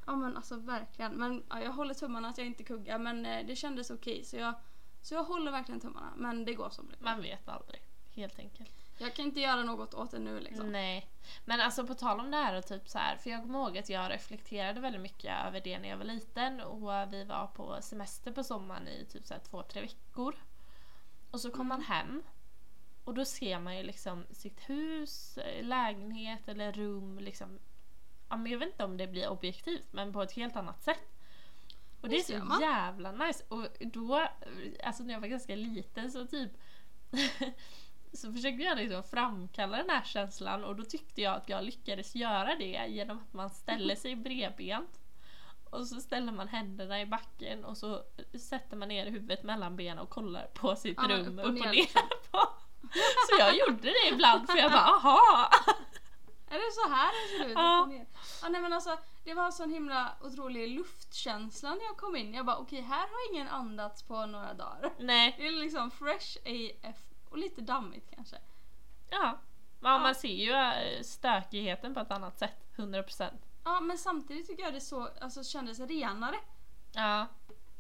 [0.05, 1.11] Ja men alltså verkligen.
[1.13, 4.37] Men ja, jag håller tummarna att jag inte kuggar men eh, det kändes okej så
[4.37, 4.53] jag,
[5.01, 6.13] så jag håller verkligen tummarna.
[6.17, 7.03] Men det går som det går.
[7.05, 7.81] Man vet aldrig.
[8.15, 8.82] Helt enkelt.
[9.03, 10.71] Jag kan inte göra något åt det nu liksom.
[10.71, 11.09] Nej.
[11.45, 13.77] Men alltså på tal om det här och typ så här, för jag kommer ihåg
[13.77, 17.77] att jag reflekterade väldigt mycket över det när jag var liten och vi var på
[17.81, 20.35] semester på sommaren i typ så här två, tre veckor.
[21.31, 22.23] Och så kom man hem
[23.03, 27.59] och då ser man ju liksom sitt hus, lägenhet eller rum liksom.
[28.29, 31.09] Ja, men jag vet inte om det blir objektivt men på ett helt annat sätt.
[32.01, 32.61] Och det är så man.
[32.61, 33.43] jävla nice.
[33.47, 34.27] Och då,
[34.83, 36.51] alltså när jag var ganska liten så typ
[38.13, 42.15] så försökte jag liksom framkalla den här känslan och då tyckte jag att jag lyckades
[42.15, 44.99] göra det genom att man ställer sig bredbent
[45.69, 48.03] och så ställer man händerna i backen och så
[48.49, 51.61] sätter man ner huvudet mellan benen och kollar på sitt Ja, rum upp och ner.
[51.65, 52.01] ner, liksom.
[52.31, 52.39] på.
[53.29, 55.49] Så jag gjorde det ibland för jag bara aha!
[56.49, 57.55] Är det så här det ser ut?
[57.55, 57.89] Ja.
[58.41, 62.33] Ja, nej, men alltså, det var en sån himla otrolig luftkänsla när jag kom in.
[62.33, 64.93] Jag bara okej här har ingen andats på några dagar.
[64.99, 66.97] Nej, Det är liksom fresh AF
[67.33, 68.35] och lite dammigt kanske.
[69.09, 69.37] ja.
[69.79, 69.97] Men Ja.
[69.99, 73.29] man ser ju äh, stökigheten på ett annat sätt, 100%.
[73.63, 76.35] Ja men samtidigt tycker jag det så, alltså, kändes renare.
[76.93, 77.27] Ja,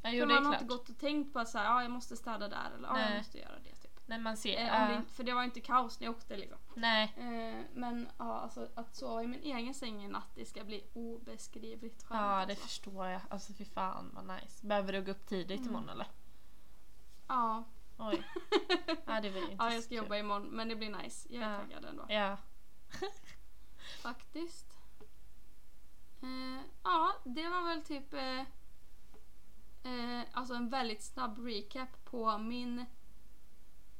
[0.01, 0.61] ja jo, För det är man har klart.
[0.61, 2.99] inte gått och tänkt på att så här, ja, jag måste städa där eller ja,
[2.99, 3.75] jag måste göra det.
[3.75, 3.99] Typ.
[4.05, 6.57] Nej, man ser, Eh, ja, det, för det var inte kaos när jag åkte liksom.
[6.75, 7.13] nej.
[7.17, 10.83] Eh, men ja, alltså, att sova i min egen säng i natt det ska bli
[10.93, 12.21] obeskrivligt skönt.
[12.21, 12.67] Ja, det alltså.
[12.67, 13.21] förstår jag.
[13.29, 14.67] Alltså fy fan vad nice.
[14.67, 15.69] Behöver du gå upp tidigt Mm.
[15.69, 16.07] imorgon eller?
[17.27, 17.63] Ja.
[17.97, 18.23] Oj.
[19.05, 21.27] Ja, det blir inte ja, jag ska jobba imorgon men det blir nice.
[21.33, 21.57] Jag är Ja.
[21.59, 22.05] taggad ändå.
[22.09, 22.37] Ja.
[24.01, 24.67] Faktiskt.
[26.21, 28.39] Eh, ja, det var väl typ eh,
[29.83, 32.85] eh, alltså en väldigt snabb recap på min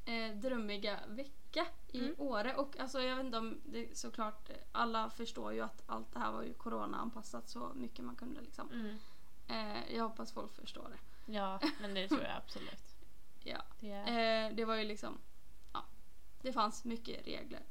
[0.06, 2.16] eh, drömmiga vecka i Mm.
[2.18, 2.56] Åre.
[2.56, 6.32] Och alltså jag vet inte om det såklart, alla förstår ju att allt det här
[6.32, 8.72] var ju corona-anpassat så mycket man kunde liksom.
[8.72, 8.98] Mm.
[9.48, 11.32] Eh, jag hoppas folk förstår det.
[11.34, 12.93] Ja, men det tror jag absolut.
[13.44, 13.62] Ja.
[13.80, 15.18] Det är, Eh, det var ju liksom,
[15.74, 15.86] ja.
[16.42, 17.62] Det fanns mycket regler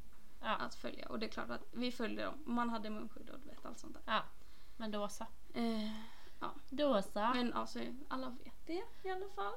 [0.41, 0.55] ja.
[0.57, 2.43] att följa och det är klart att vi följde dem.
[2.47, 4.03] Man hade munskydd och du vet allt sånt där.
[4.07, 4.23] ja.
[4.77, 5.27] Men då så.
[5.55, 5.91] Eh,
[6.71, 7.11] Då så.
[7.35, 9.55] Men alltså alla vet det i alla fall.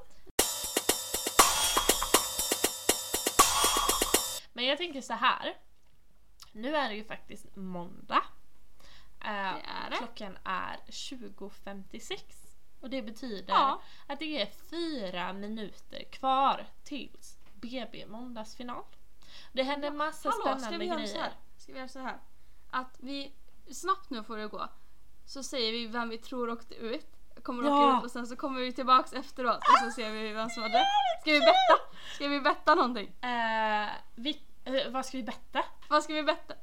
[4.53, 5.57] Men jag tänker så här.
[6.51, 8.23] Nu är det ju faktiskt måndag.
[9.21, 9.97] Eh, Det är det.
[9.97, 12.44] Klockan är 20.56.
[12.85, 13.81] Och det betyder Ja.
[14.07, 18.83] att det är fyra minuter kvar tills BB måndagsfinal.
[19.53, 21.19] Det händer massa Hallå, ska spännande vi göra grejer.
[21.21, 21.31] här?
[21.57, 22.17] Ska vi göra så här?
[22.69, 23.33] att vi
[23.71, 24.67] snabbt nu får det gå.
[25.25, 27.07] Så säger vi vem vi tror åkte ut.
[27.43, 27.87] Kommer Ja.
[27.89, 30.63] åka ut och sen så kommer vi tillbaks efteråt och så ser vi vem som
[30.63, 30.85] var det.
[31.21, 31.97] Ska vi betta?
[32.15, 33.07] Ska vi betta någonting?
[33.21, 35.65] Eh, vi, eh, vad ska vi betta?
[35.89, 36.53] Vad ska vi betta?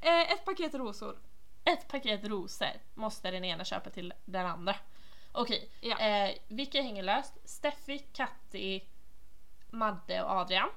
[0.00, 1.18] Eh, ett paket rosor.
[1.64, 4.74] Ett paket rosor måste den ena köpa till den andra.
[5.36, 5.98] Okej, Ja.
[5.98, 7.34] eh, vilka hänger löst?
[7.44, 8.88] Steffi, Katti,
[9.70, 10.68] Madde och Adrian.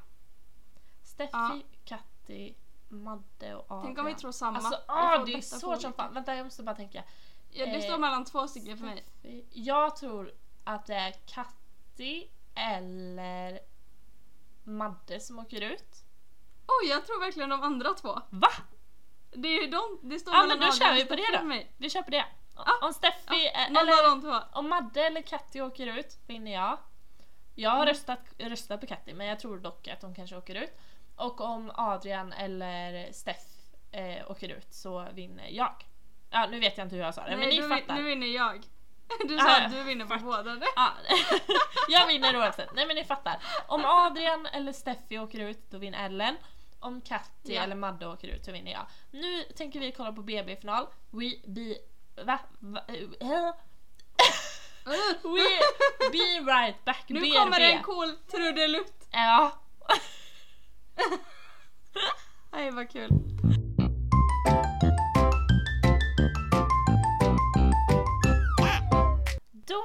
[1.03, 1.59] Steffi, Ja.
[1.85, 2.55] Katti,
[2.87, 3.85] Madde och Adrian.
[3.85, 4.57] Tänk om vi tror samma.
[4.57, 6.03] Alltså, Vi ah, får det är betta på svårt som olika.
[6.03, 6.13] fan.
[6.13, 7.03] Vänta, jag måste bara tänka.
[7.51, 9.03] Ja, det står Eh, mellan två stycken för mig.
[9.23, 13.59] Steffi- Jag tror att det är Katti eller
[14.63, 16.03] Madde som åker ut.
[16.67, 18.21] Oj, jag tror verkligen de andra två.
[18.29, 18.49] Va?
[19.31, 21.37] Det är ju de, det står Ja mellan men då Adrian kör vi på det
[21.57, 21.63] då.
[21.77, 22.25] Vi kör på det.
[22.65, 26.77] Ah, Om Steffi någon eller om Madde eller Katti åker ut vinner jag.
[27.55, 27.79] Jag Mm.
[27.79, 30.77] har röstat, röstat på Katti men jag tror dock att de kanske åker ut.
[31.15, 33.43] Och om Adrian eller Steff
[33.91, 35.85] eh, åker ut så vinner jag.
[36.29, 37.95] Ja nu vet jag inte hur jag sa det men Nej, ni nu, vin- fattar.
[37.95, 38.63] nu vinner jag.
[39.27, 40.59] Du Ah, sa att du vinner på båda.
[40.75, 40.91] Ja,
[41.89, 42.73] jag vinner oavsett.
[42.75, 43.37] Nej men ni fattar.
[43.67, 46.35] Om Adrian eller Steffi åker ut då vinner Ellen.
[46.79, 47.61] Om Katti Ja.
[47.63, 48.85] eller Madde åker ut så vinner jag.
[49.11, 50.87] Nu tänker vi kolla på BB-final.
[51.09, 51.75] We be...
[52.25, 52.39] Va?
[52.59, 53.53] va eh,
[55.23, 55.59] We
[56.11, 57.03] be right back.
[57.07, 57.33] Nu BRB.
[57.33, 59.07] kommer en cool trudelutt.
[59.11, 59.51] Ja.
[62.51, 63.09] Nej vad kul.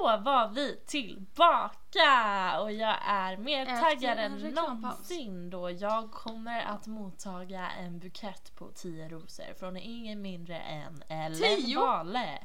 [0.05, 6.87] Då var vi tillbaka och jag är mer taggad än någonsin då jag kommer att
[6.87, 11.81] mottaga en bukett på 10 rosor från ingen mindre än Ellen Tio?
[11.81, 12.45] Wale.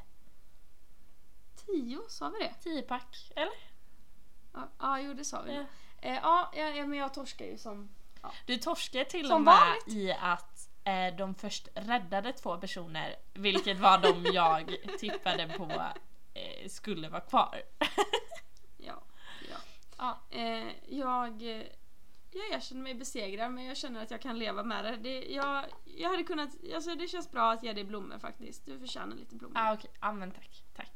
[1.66, 2.54] Tio, sa vi det?
[2.62, 3.52] 10 pack, eller?
[4.52, 5.54] Ja, ah, jo det sa vi.
[5.54, 5.64] Ja.
[6.02, 7.88] Eh, ja, ja, ja, men jag torskar ju som...
[8.46, 9.88] Du torskar till Som och med vanligt.
[9.88, 15.82] i att eh, de först räddade två personer, vilket var de jag tippade på
[16.34, 17.62] eh, skulle vara kvar.
[18.82, 19.02] Ja.
[19.50, 19.56] ja.
[19.98, 20.20] Ja.
[20.38, 21.66] Eh, jag, eh,
[22.30, 24.96] jag erkänner mig besegrad men jag känner att jag kan leva med det.
[24.96, 28.66] det jag, jag hade kunnat, alltså det känns bra att ge dig blommor faktiskt.
[28.66, 29.58] Du förtjänar lite blommor.
[29.58, 30.90] Ah, okej, ja men tack, tack.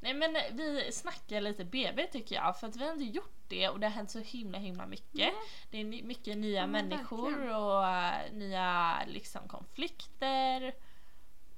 [0.00, 3.68] Nej men vi snackar lite BB tycker jag för att vi har inte gjort det
[3.68, 5.14] och det har hänt så himla himla mycket.
[5.14, 5.34] Nej.
[5.70, 7.54] Det är mycket nya men människor verkligen.
[7.54, 10.74] och eh, nya liksom konflikter.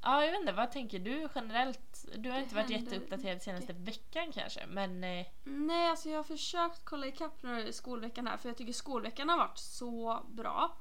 [0.02, 2.04] Ja jag vet inte, vad tänker du generellt?
[2.16, 6.16] Du har Det inte varit händer jätteuppdaterad senaste veckan kanske men eh, Nej, alltså jag
[6.18, 10.76] har försökt kolla ikapp nu skolveckan här för jag tycker skolveckan har varit så bra.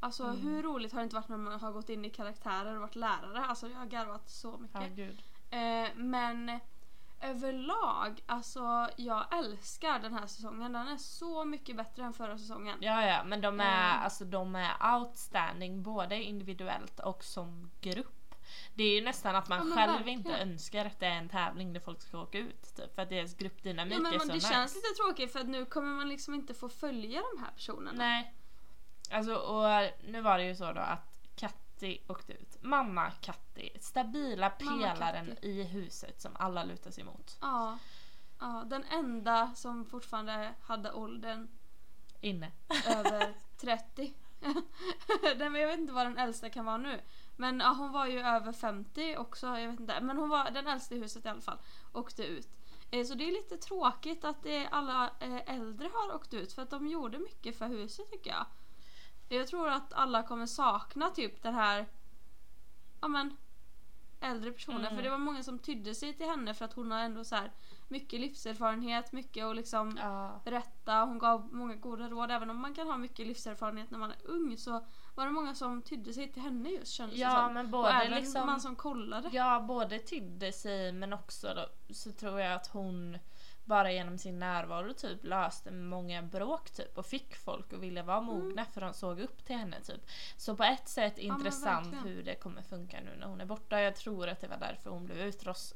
[0.00, 0.36] Alltså Mm.
[0.40, 2.96] hur roligt har det inte varit när man har gått in i karaktärer och varit
[2.96, 3.44] lärare?
[3.44, 4.92] Alltså jag har garvat så mycket.
[4.92, 5.22] gud.
[5.50, 6.60] Eh, men
[7.20, 10.72] överlag, alltså jag älskar den här säsongen.
[10.72, 12.78] Den är så mycket bättre än förra säsongen.
[12.80, 14.02] Ja ja men de är, Mm.
[14.04, 18.14] alltså, de är outstanding både individuellt och som grupp.
[18.74, 20.18] Det är ju nästan att man Ja, själv verkligen.
[20.18, 22.74] inte önskar att det är en tävling där folk ska åka ut.
[22.76, 24.48] Typ, för att deras gruppdynamik Ja, men, är så det nice.
[24.52, 27.92] känns lite tråkigt för att nu kommer man liksom inte få följa de här personerna.
[27.94, 28.34] Nej.
[29.10, 32.56] Alltså och nu var det ju så då att Katti åkte ut.
[32.62, 35.48] Mamma Katti, stabila pelaren Katti.
[35.48, 37.38] i huset som alla lutar sig mot.
[37.40, 37.78] Ja,
[38.40, 41.48] ja, den enda som fortfarande hade åldern
[42.20, 42.52] Inne.
[42.86, 44.14] över 30.
[45.36, 47.00] Nej, men jag vet inte vad den äldsta kan vara nu.
[47.40, 49.46] Men ja, hon var ju över 50 också.
[49.46, 50.00] Jag vet inte.
[50.00, 51.58] Men hon var den äldsta i huset i alla fall.
[51.92, 52.48] Åkte ut.
[52.90, 56.70] Eh, Så det är lite tråkigt att alla eh, äldre har åkt ut för att
[56.70, 58.46] de gjorde mycket för huset tycker jag.
[59.28, 61.86] Jag tror att alla kommer sakna typ den här
[63.00, 63.36] ja men
[64.20, 64.96] äldre personen Mm.
[64.96, 67.34] för det var många som tydde sig till henne för att hon har ändå så
[67.34, 67.52] här
[67.88, 70.40] mycket livserfarenhet, mycket och liksom Ja.
[70.44, 71.04] berätta.
[71.04, 72.30] Hon gav många goda råd.
[72.30, 74.84] Även om man kan ha mycket livserfarenhet när man är ung så
[75.18, 77.54] var det många som tydde sig till henne just kändes det Ja som.
[77.54, 78.46] men Och både även liksom...
[78.46, 79.28] man som kollade.
[79.32, 83.18] Ja, både tydde sig men också då, så tror jag att hon
[83.64, 88.20] bara genom sin närvaro typ löste många bråk typ och fick folk att vilja vara
[88.20, 90.00] mogna för de såg upp till henne typ.
[90.36, 93.80] Så på ett sätt men intressant hur det kommer funka nu när hon är borta.
[93.80, 95.74] Jag tror att det var därför hon blev utros,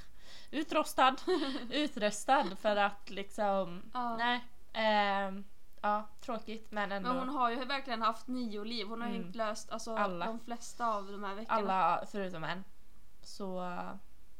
[0.50, 1.16] utrostad,
[1.70, 4.16] utröstad för att liksom, Ja.
[4.16, 4.40] nej.
[4.72, 5.44] ehm,
[5.86, 7.08] ja, tråkigt men ändå.
[7.08, 8.86] Men hon har ju verkligen haft nio liv.
[8.86, 9.26] Hon har ju Mm.
[9.26, 10.26] inte löst alltså, Alla.
[10.26, 11.72] de flesta av de här veckorna.
[11.74, 12.64] alla förutom en.
[13.22, 13.60] Så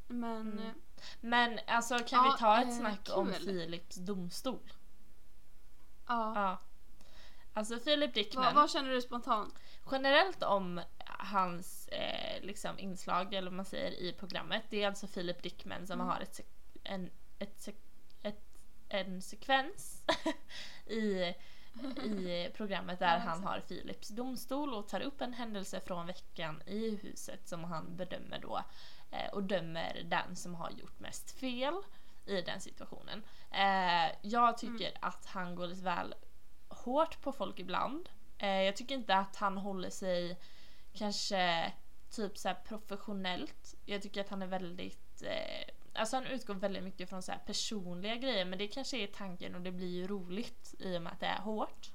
[0.08, 0.58] Men Mm.
[0.58, 0.72] eh,
[1.20, 3.44] Men alltså kan Ja, vi ta ett eh, snack om kul.
[3.46, 4.72] Philips domstol?
[6.08, 6.32] ja.
[6.34, 6.58] Ja.
[7.54, 9.54] Alltså Philip Dickman, Vad, vad känner du spontant?
[9.90, 14.62] generellt om hans eh, liksom inslag eller vad man säger i programmet.
[14.70, 16.06] Det är alltså Philip Dickman som Mm.
[16.12, 16.40] har ett,
[16.84, 17.68] en, ett,
[18.88, 20.02] en sekvens
[20.86, 21.34] i,
[22.02, 26.96] i programmet där han har Philips domstol och tar upp en händelse från veckan i
[27.02, 28.62] huset som han bedömer då
[29.10, 31.74] eh, och dömer den som har gjort mest fel
[32.26, 33.22] i den situationen.
[33.50, 34.98] Eh, jag tycker Mm.
[35.00, 36.14] att han går lite väl
[36.68, 38.08] hårt på folk ibland.
[38.38, 40.38] Eh, jag tycker inte att han håller sig
[40.92, 41.72] kanske
[42.10, 43.74] typ så här professionellt.
[43.84, 47.38] Jag tycker att han är väldigt eh, Alltså han utgår väldigt mycket från så här
[47.38, 51.12] personliga grejer men det kanske är tanken och det blir ju roligt i och med
[51.12, 51.90] att det är hårt.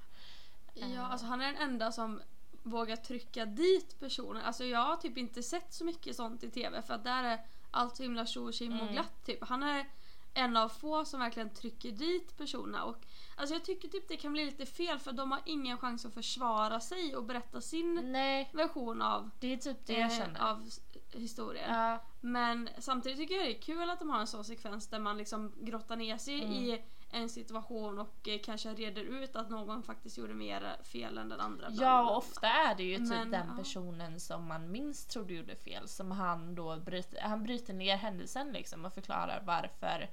[0.74, 2.20] Ja, alltså han är den enda som
[2.62, 4.42] vågar trycka dit personer.
[4.42, 7.40] Alltså jag har typ inte sett så mycket sånt i TV för att där är
[7.70, 8.92] allt så himla tjo och tjim och Mm.
[8.92, 9.44] glatt typ.
[9.44, 9.86] Han är
[10.34, 12.96] en av få som verkligen trycker dit personerna och
[13.36, 16.14] alltså jag tycker typ det kan bli lite fel för de har ingen chans att
[16.14, 20.40] försvara sig och berätta sin Nej, version av, det är typ det jag eh, känner.
[20.50, 20.70] av
[21.12, 21.74] historien.
[21.74, 24.98] Ja, Men samtidigt tycker jag det är kul att de har en sån sekvens där
[24.98, 26.52] man liksom grottar ner sig Mm.
[26.52, 31.28] i en situation och eh, kanske reder ut att någon faktiskt gjorde mer fel än
[31.28, 31.66] den andra.
[31.70, 33.56] ja och ofta är det ju typ Men, den ja.
[33.62, 38.52] personen som man minst trodde gjorde fel som han då bryter, han bryter ner händelsen
[38.52, 40.10] liksom och förklarar varför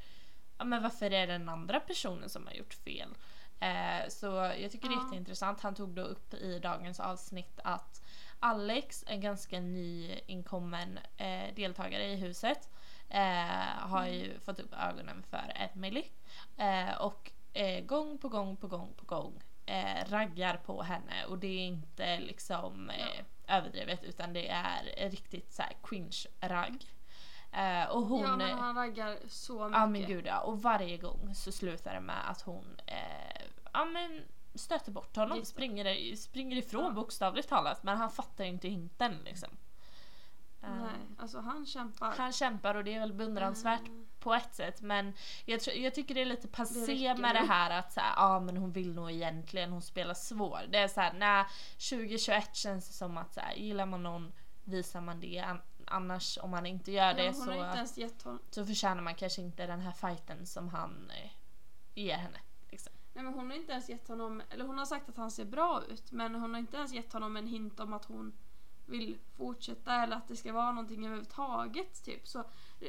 [0.58, 3.10] ja, men varför är det den andra personen som har gjort fel.
[3.60, 4.26] Eh, så
[4.62, 5.04] jag tycker det är Ja.
[5.06, 5.62] jätteintressant.
[5.62, 8.02] Han tog då upp i dagens avsnitt att
[8.39, 12.69] Alex, en ganska nyinkommen eh, deltagare i huset,
[13.10, 16.04] eh, har ju fått upp ögonen för Emily.
[16.58, 21.38] Eh, och eh, gång på gång på gång på gång eh, raggar på henne och
[21.38, 26.86] det är inte liksom eh, överdrivet utan det är riktigt så här cringe-ragg.
[27.52, 28.21] Eh, och hon...
[28.21, 29.80] Ja men han raggar så mycket.
[29.80, 30.39] Ja men gud ja.
[30.39, 33.41] Och varje gång så slutar det med att hon eh,
[33.73, 34.21] ja, men
[34.60, 35.45] stöter bort honom.
[35.45, 36.91] Springer, springer ifrån Ja.
[36.91, 37.84] bokstavligt talat.
[37.84, 39.50] Men han fattar inte hinten liksom.
[40.63, 42.13] Eh, Nej, alltså han kämpar.
[42.17, 44.06] Han kämpar och det är väl beundransvärt Mm.
[44.19, 45.13] på ett sätt men
[45.45, 48.58] jag, jag tycker det är lite passé med det här att så här, ja men
[48.58, 50.60] hon vill nog egentligen, hon spelar svår.
[50.69, 51.45] Det är så här, nej
[51.89, 54.32] 2021 känns det som att så här, gillar man någon
[54.63, 55.39] visar man det.
[55.39, 59.82] An- Annars om man inte gör det ja, så, så förtjänar man kanske inte den
[59.82, 61.32] här fighten som han eh,
[61.95, 62.38] ger henne.
[63.19, 64.41] Nej men hon har inte ens gett honom...
[64.49, 67.13] Eller hon har sagt att han ser bra ut men hon har inte ens gett
[67.13, 68.34] honom en hint om att hon
[68.86, 72.27] vill fortsätta eller att det ska vara någonting överhuvudtaget typ.
[72.27, 72.43] Så,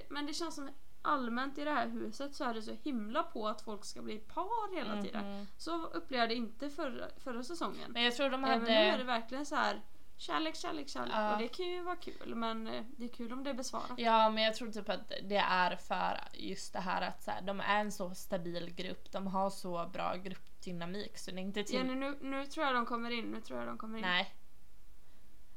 [0.09, 0.71] men det känns som
[1.03, 4.19] allmänt i det här huset så är det så himla på att folk ska bli
[4.19, 5.37] par hela tiden.
[5.37, 5.47] Mhm.
[5.57, 7.93] Så upplevde jag det inte förra, förra säsongen.
[7.93, 8.59] Men jag tror de hade...
[8.59, 9.81] nu är det verkligen så här
[10.21, 11.13] kärlek, kärlek, kärlek.
[11.17, 11.33] Ja.
[11.33, 13.93] Och det kan ju vara kul men eh, det är kul om det är besvarat.
[13.97, 17.43] Ja men jag tror typ att det är för just det här att så här,
[17.43, 21.65] de är en så stabil grupp, de har så bra gruppdynamik så det är inte
[21.65, 21.75] till...
[21.77, 23.25] Jenny, nu, nu tror jag de kommer in.
[23.25, 24.05] Nu tror jag de kommer in.
[24.05, 24.35] Nej,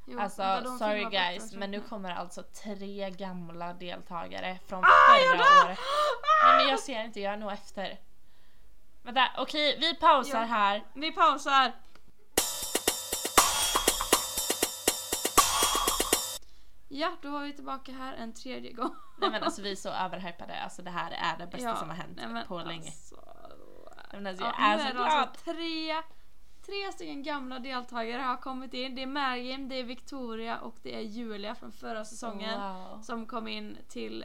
[0.06, 0.42] Jo, alltså
[0.78, 5.78] sorry guys men nu kommer alltså tre gamla deltagare från Ah, förra året.
[6.46, 7.98] Nej men jag ser inte, jag är nog efter.
[9.02, 10.44] Vänta, okej vi pausar Ja.
[10.46, 10.84] här.
[10.94, 11.72] Vi pausar.
[16.96, 18.94] Ja, då var vi tillbaka här en tredje gång.
[19.18, 21.88] Nej men alltså vi är så överhypade, alltså det här är det bästa Ja, som
[21.88, 22.86] har hänt nej, men på länge.
[22.86, 23.16] Alltså,
[24.12, 25.06] Nej, men alltså, ja, jag är så glad!
[25.06, 26.02] alltså tre,
[26.66, 28.94] tre stycken gamla deltagare har kommit in.
[28.94, 32.60] Det är Mergim, det är Victoria och det är Julia från förra säsongen.
[32.60, 33.00] Wow.
[33.02, 34.24] Som kom in till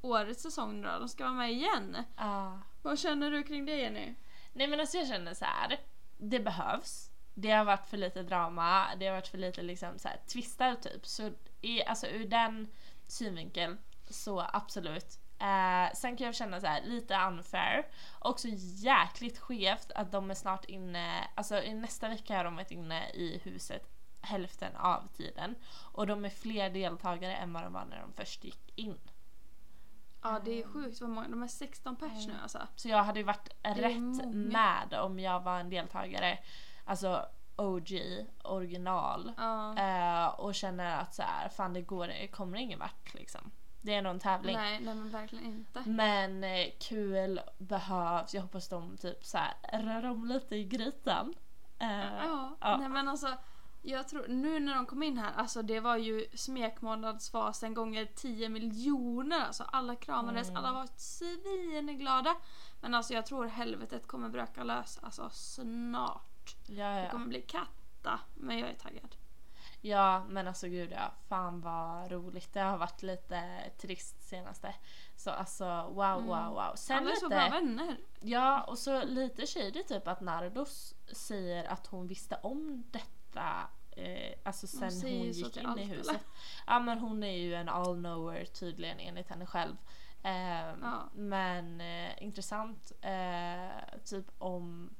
[0.00, 0.98] årets säsong nu då.
[0.98, 1.96] De ska vara med igen.
[2.16, 2.52] Ah.
[2.82, 4.14] Vad känner du kring det Jenny?
[4.52, 5.80] Nej men alltså jag känner så här.
[6.16, 7.07] Det behövs.
[7.40, 10.74] Det har varit för lite drama, det har varit för lite liksom så här twistar
[10.74, 11.06] typ.
[11.06, 12.68] Så i, alltså ur den
[13.06, 13.78] synvinkeln
[14.10, 15.18] så absolut.
[15.40, 17.86] Eh, sen kan jag känna så här lite unfair.
[18.18, 18.48] Också
[18.82, 23.10] jäkligt skevt att de är snart inne, alltså i nästa vecka har de varit inne
[23.10, 25.54] i huset hälften av tiden.
[25.92, 28.98] Och de är fler deltagare än vad de var när de först gick in.
[30.22, 32.66] Ja det är sjukt vad många, de är 16 pers nu alltså.
[32.76, 34.26] Så jag hade ju varit rätt många.
[34.26, 36.38] med om jag var en deltagare,
[36.88, 38.00] alltså OG,
[38.44, 39.32] original.
[39.36, 39.76] Ja.
[39.78, 43.50] eh, och känner att så här, fan det går, det kommer ingen vart liksom.
[43.80, 44.56] Det är nog en tävling.
[44.56, 45.82] Nej, nej men verkligen inte.
[45.86, 51.34] Men eh, kul behövs, jag hoppas de typ så här rör om lite i grytan.
[51.78, 52.76] Eh, Ja, ja.
[52.76, 53.34] nej men alltså
[53.82, 58.48] jag tror, nu när de kom in här, alltså det var ju smekmånadsfasen gånger 10
[58.48, 59.40] miljoner.
[59.46, 60.64] Alltså alla kramades, Mm.
[60.64, 62.34] alla var svinglada.
[62.80, 66.27] Men alltså jag tror helvetet kommer bröka lös alltså snart.
[66.66, 67.10] Ja, Det ja.
[67.10, 69.16] kommer bli katta, men jag är taggad.
[69.80, 72.52] ja men alltså gud ja, fan vad roligt.
[72.52, 73.42] Det har varit lite
[73.78, 74.74] trist senaste.
[75.16, 76.72] Så alltså wow wow wow.
[76.76, 77.06] Sen Mm.
[77.06, 77.36] alla är så lite...
[77.36, 77.96] bra vänner.
[78.20, 84.32] Ja, och så lite shady typ att Nardos säger att hon visste om detta eh,
[84.44, 85.94] alltså sen hon så gick in allt, i eller?
[85.94, 86.24] huset.
[86.66, 89.76] Ja men hon är ju en all-knower tydligen enligt henne själv.
[90.22, 91.08] Ehm, Ja.
[91.14, 94.90] Men eh, intressant eh, typ om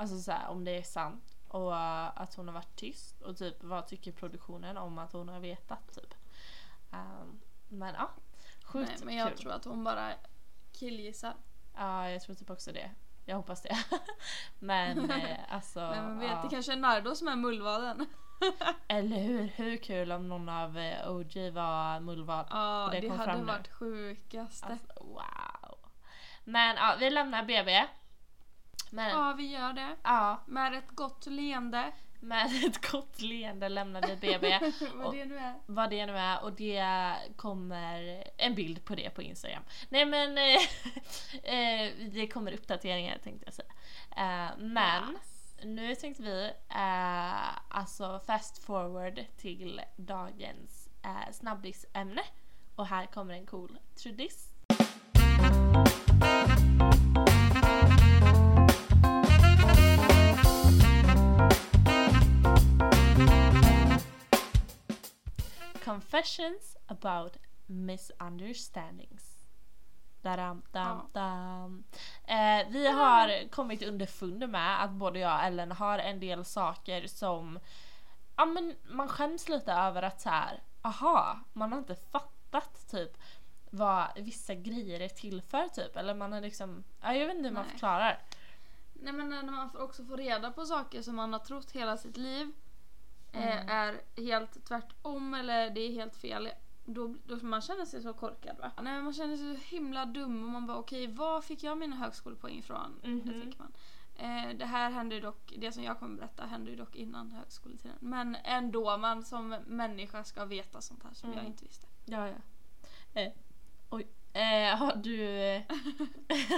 [0.00, 1.36] Alltså så här, om det är sant.
[1.48, 3.22] Och uh, att hon har varit tyst.
[3.22, 6.14] Och typ vad tycker produktionen om att hon har vetat typ.
[6.90, 8.10] Um, men ja,
[8.64, 9.38] sjukt Nej, men jag kul.
[9.38, 10.12] tror att hon bara
[10.72, 11.34] killgissar.
[11.76, 12.90] Ja, jag tror typ också det.
[13.24, 13.78] Jag hoppas det.
[14.58, 15.80] men eh, alltså.
[15.80, 16.40] Men man vet, ja.
[16.42, 18.06] det kanske är Nardo som är mullvaden.
[18.88, 19.46] Eller hur?
[19.46, 22.46] Hur kul om någon av eh, OG var mullvad.
[22.50, 23.44] Ja, det det, hade fram nu.
[23.44, 24.66] varit sjukaste.
[24.66, 25.78] Alltså, wow.
[26.44, 27.86] Men ja, vi lämnar BB.
[28.90, 29.96] Men Ja, vi gör det.
[30.02, 31.92] ja, Med ett gott leende.
[32.20, 34.58] med ett gott leende lämnar vi BB.
[34.94, 35.54] Vad det nu är.
[35.66, 36.84] vad det nu är och det
[37.36, 39.62] kommer en bild på det på Instagram.
[39.88, 40.54] Nej men eh,
[41.54, 43.72] eh, det kommer uppdateringar tänkte jag säga.
[44.16, 45.18] Eh, men
[45.64, 46.52] nu tänkte vi
[47.68, 52.22] alltså fast forward till dagens eh, snabbisämne
[52.76, 54.48] och här kommer en cool trudiss.
[65.90, 69.46] Confessions about misunderstandings.
[70.22, 71.84] Daram, dam, dam.
[72.24, 77.06] Eh, vi har kommit underfund med att både jag och Ellen har en del saker
[77.06, 77.58] som
[78.36, 83.16] ja, men man skäms lite över att så här, aha, man har inte fattat typ
[83.70, 85.96] vad vissa grejer är till för typ.
[85.96, 87.72] Eller man har liksom, ja, jag vet inte hur man Nej.
[87.72, 88.18] förklarar.
[88.92, 92.16] Nej men när man också får reda på saker som man har trott hela sitt
[92.16, 92.52] liv
[93.32, 93.68] Mm.
[93.68, 96.48] är helt tvärtom eller det är helt fel.
[96.84, 98.70] Då, då man känner sig så korkad va?
[98.82, 101.96] Nej man känner sig så himla dum och man bara okej var fick jag mina
[101.96, 103.00] högskolepoäng ifrån?
[103.02, 103.72] Det tänker man.
[104.16, 107.32] Eh, det här hände ju dock, det som jag kommer berätta hände ju dock innan
[107.32, 107.96] högskoletiden.
[108.00, 111.38] Men ändå, man som människa ska veta sånt här som Mm.
[111.38, 111.86] jag inte visste.
[112.04, 112.34] Ja, ja.
[113.20, 113.32] Eh,
[113.90, 114.08] oj.
[114.32, 115.16] Eh, har du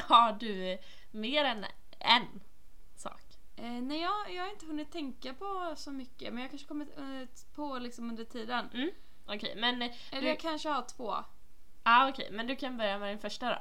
[0.04, 0.78] har du
[1.10, 1.64] mer än
[1.98, 2.40] en?
[3.56, 6.98] Eh, nej jag, jag har inte hunnit tänka på så mycket men jag kanske kommit
[6.98, 8.68] eh, på liksom under tiden.
[8.74, 8.90] Mm.
[9.26, 11.16] Okej, men, eh, Eller du, jag kanske har två.
[11.82, 13.58] ah, okej, men du kan börja med din första då.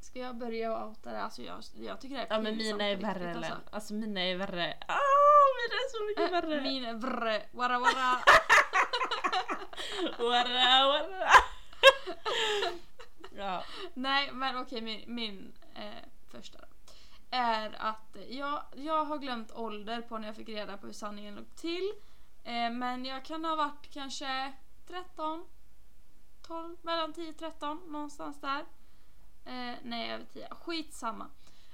[0.00, 1.22] Ska jag börja och outa det?
[1.22, 3.52] Alltså jag, jag tycker det är Ja men mina är värre riktigt, Ellen.
[3.52, 3.74] alltså.
[3.74, 4.76] Alltså mina är värre.
[4.88, 4.98] Ah,
[5.58, 6.60] mina är så mycket Äh, värre.
[6.62, 8.18] Min är vrre, wara wara.
[10.18, 11.28] Wara, wara.
[13.36, 13.64] ja.
[13.94, 16.66] Nej men okej min, min eh, första då.
[17.34, 21.34] Är att jag, jag har glömt ålder på när jag fick reda på hur sanningen
[21.34, 21.92] låg till.
[22.44, 24.52] Eh, men jag kan ha varit kanske
[24.86, 25.46] 13,
[26.42, 28.60] 12, mellan 10 och 13 någonstans där.
[29.44, 31.26] Eh, nej över 10, skitsamma.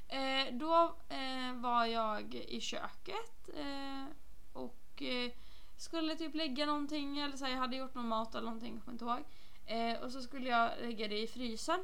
[0.08, 4.04] Eh, då eh, var jag i köket eh,
[4.52, 5.32] och eh,
[5.76, 8.84] skulle typ lägga någonting eller så här, jag hade gjort någon mat eller någonting, jag
[8.84, 9.24] kommer inte ihåg.
[9.66, 11.80] Eh, och så skulle jag lägga det i frysen.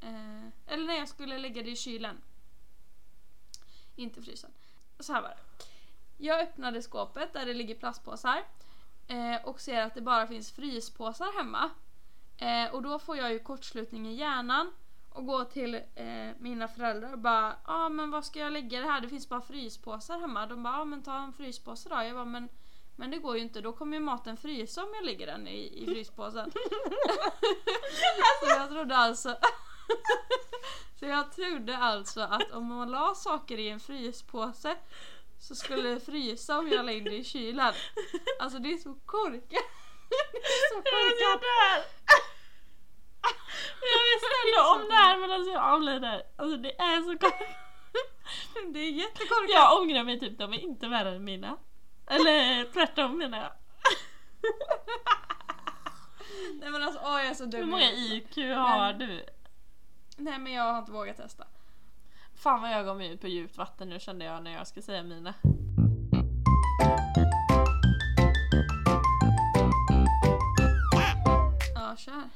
[0.00, 2.16] Eh, eller nej, jag skulle lägga det i kylen.
[4.00, 4.50] Inte frysen.
[4.98, 5.64] Så här var det.
[6.16, 8.44] Jag öppnade skåpet där det ligger plastpåsar
[9.08, 11.70] eh, och ser att det bara finns fryspåsar hemma.
[12.38, 14.72] Eh, och då får jag ju kortslutning i hjärnan
[15.10, 18.80] och går till eh, mina föräldrar och bara ja ah, men vad ska jag lägga
[18.80, 19.00] det här?
[19.00, 20.46] Det finns bara fryspåsar hemma.
[20.46, 21.94] De bara ja ah, men ta en fryspåse då.
[21.94, 22.48] Jag bara men
[22.96, 25.82] men det går ju inte, då kommer ju maten frysa om jag lägger den i,
[25.82, 26.50] i fryspåsen.
[28.40, 29.36] så jag trodde alltså
[30.98, 34.76] Så jag trodde alltså att om man la saker i en fryspåse
[35.38, 37.74] så skulle det frysa om jag la in det i kylen.
[38.40, 39.40] Alltså det är så korkat.
[40.32, 41.86] Det är så Jag korkat.
[43.80, 46.22] Jag vill ställa om det här medan jag avlider.
[46.36, 47.48] Alltså det är så korkat.
[48.72, 49.50] Det är jättekorkat.
[49.50, 51.56] Jag ångrar mig typ, de är inte värre än mina.
[52.06, 53.52] Eller tvärtom menar jag.
[56.60, 57.60] Nej men alltså åh jag är så dum.
[57.60, 59.24] Hur många IQ har Men- du?
[60.20, 61.44] Nej men jag har inte vågat testa.
[62.34, 64.82] Fan vad jag gav mig ut på djupt vatten nu kände jag när jag ska
[64.82, 65.34] säga mina.
[71.74, 72.28] Ja kör.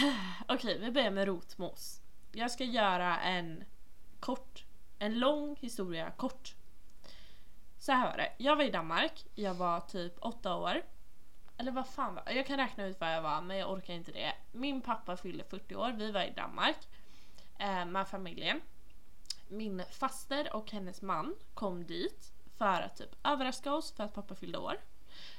[0.48, 2.00] Okej, vi börjar med rotmos.
[2.32, 3.64] Jag ska göra en
[4.20, 4.64] kort,
[4.98, 6.54] en lång historia kort.
[7.78, 8.32] Så här var det.
[8.38, 10.82] Jag var i Danmark, jag var typ åtta år.
[11.58, 12.46] Eller vad fan var jag?
[12.46, 14.32] kan räkna ut vad jag var men jag orkar inte det.
[14.52, 16.76] Min pappa fyllde 40 år, vi var i Danmark
[17.58, 18.60] eh, med familjen.
[19.48, 24.34] Min faster och hennes man kom dit för att typ överraska oss för att pappa
[24.34, 24.76] fyllde år.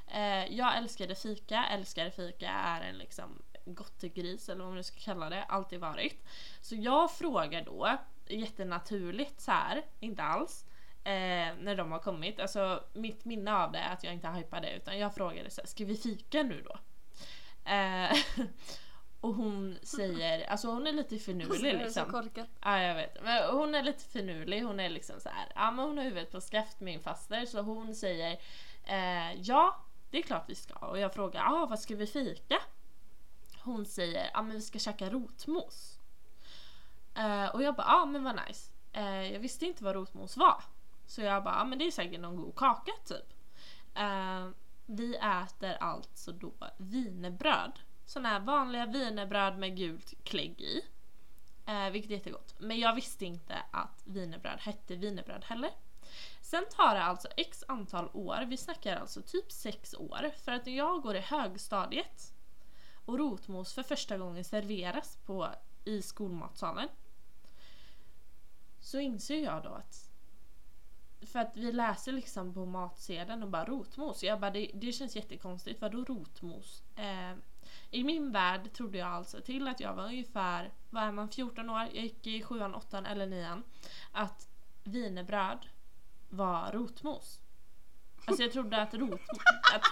[0.08, 5.00] Eh, jag älskade fika, älskade fika är en liksom gottegris eller vad man nu ska
[5.00, 6.26] kalla det, alltid varit.
[6.62, 7.98] Så jag frågar då,
[8.28, 10.66] jättenaturligt så här, inte alls,
[11.08, 12.40] eh, när de har kommit.
[12.40, 15.68] Alltså mitt minne av det är att jag inte hypade utan jag frågade så här,
[15.68, 16.78] ska vi fika nu då?
[17.72, 18.18] Eh,
[19.22, 22.48] Och hon säger, alltså hon är lite finurlig Det är så liksom.
[22.62, 23.24] Ja jag vet.
[23.24, 24.62] Men hon är lite finurlig.
[24.62, 25.52] Hon är liksom så här.
[25.56, 27.46] Ja men hon har huvudet på skaft min faster.
[27.46, 28.32] Så hon säger
[28.84, 29.76] eh, Ja
[30.10, 30.74] det är klart vi ska.
[30.74, 32.60] Och jag frågar ah, vad ska vi fika?
[33.60, 36.00] Hon säger ja men vi ska käka rotmos.
[37.16, 38.72] Eh, och jag bara ja men vad nice.
[38.94, 40.64] Eh, jag visste inte vad rotmos var.
[41.08, 43.34] Så jag bara ja men det är säkert någon god kaka typ.
[44.00, 44.50] Uh,
[44.86, 47.80] vi äter alltså då wienerbröd.
[48.06, 50.82] Sådana här vanliga wienerbröd med gult klägg i.
[51.70, 52.56] Uh, vilket är jättegott.
[52.58, 55.72] Men jag visste inte att wienerbröd hette wienerbröd heller.
[56.42, 60.66] Sen tar det alltså x antal år, vi snackar alltså typ sex år, för att
[60.66, 62.34] när jag går i högstadiet
[63.06, 65.50] och rotmos för första gången serveras på,
[65.86, 66.90] i skolmatsalen
[68.80, 70.07] så inser jag då att
[71.38, 74.24] för att vi läser liksom på matsedeln och bara rotmos.
[74.24, 75.82] Jag bara det, det känns jättekonstigt.
[75.82, 76.84] Vadå rotmos?
[76.96, 77.38] Eh,
[77.92, 81.70] I min värld trodde jag alltså till att jag var ungefär, vad är man, 14
[81.70, 83.64] år, jag gick i sjuan, åttan eller nian.
[84.12, 84.50] att
[84.84, 85.68] wienerbröd
[86.30, 87.42] var rotmos.
[88.26, 89.42] Alltså jag trodde att rotmos...
[89.74, 89.84] Att,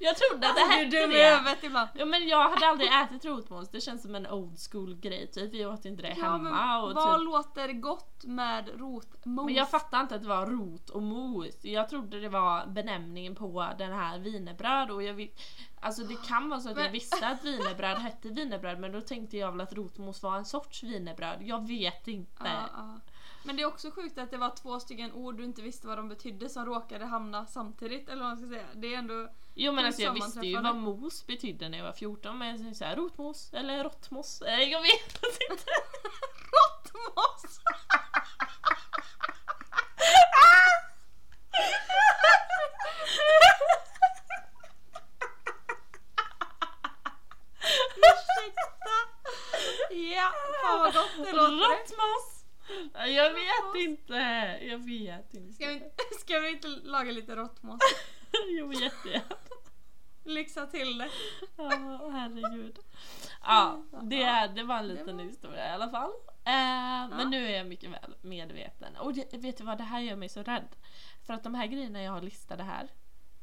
[0.00, 1.34] jag trodde att det Du hette det.
[1.36, 1.88] huvudet ibland.
[1.94, 5.54] Ja men jag hade aldrig ätit rotmos, det känns som en old school grej typ.
[5.54, 9.46] Vi åt inte det Ja, hemma och vad typ låter gott med rotmos?
[9.46, 11.64] men jag fattade inte att det var rot och mos.
[11.64, 15.40] Jag trodde det var benämningen på den här wienerbröd och jag vet,
[15.80, 19.00] Alltså det kan vara så att jag Men- visste att wienerbröd hette wienerbröd men då
[19.00, 21.38] tänkte jag väl att rotmos var en sorts wienerbröd.
[21.42, 22.32] Jag vet inte.
[22.44, 23.00] Ja, ja.
[23.44, 25.98] Men det är också sjukt att det var två stycken ord du inte visste vad
[25.98, 28.66] de betydde som råkade hamna samtidigt eller vad man ska säga.
[28.74, 29.28] Det är ändå...
[29.54, 32.78] Jo men alltså jag visste ju vad mos betydde när jag var 14 men tänkte
[32.78, 34.42] såhär rotmos eller råttmos.
[34.42, 35.64] Eh, Jag vet inte.
[36.52, 37.60] Råttmos!
[47.96, 48.96] Ursäkta!
[49.90, 50.32] Ja,
[50.62, 51.52] fan vad gott det låter.
[51.56, 52.41] Råttmos!
[52.94, 54.14] Jag vet inte.
[54.62, 55.52] Jag vet inte.
[55.54, 55.90] Ska vi, inte-
[56.20, 57.80] ska vi inte laga lite råttmos?
[58.58, 59.36] Jo jättegärna.
[60.24, 61.08] Lyxa till det.
[61.56, 62.78] Ja, herregud.
[63.42, 66.10] Ja, det, det var en liten var- historia i alla fall.
[66.44, 68.96] Eh, Men nu är jag mycket väl medveten.
[68.96, 70.68] Och det, vet du vad, det här gör mig så rädd.
[71.26, 72.88] För att de här grejerna jag har listade här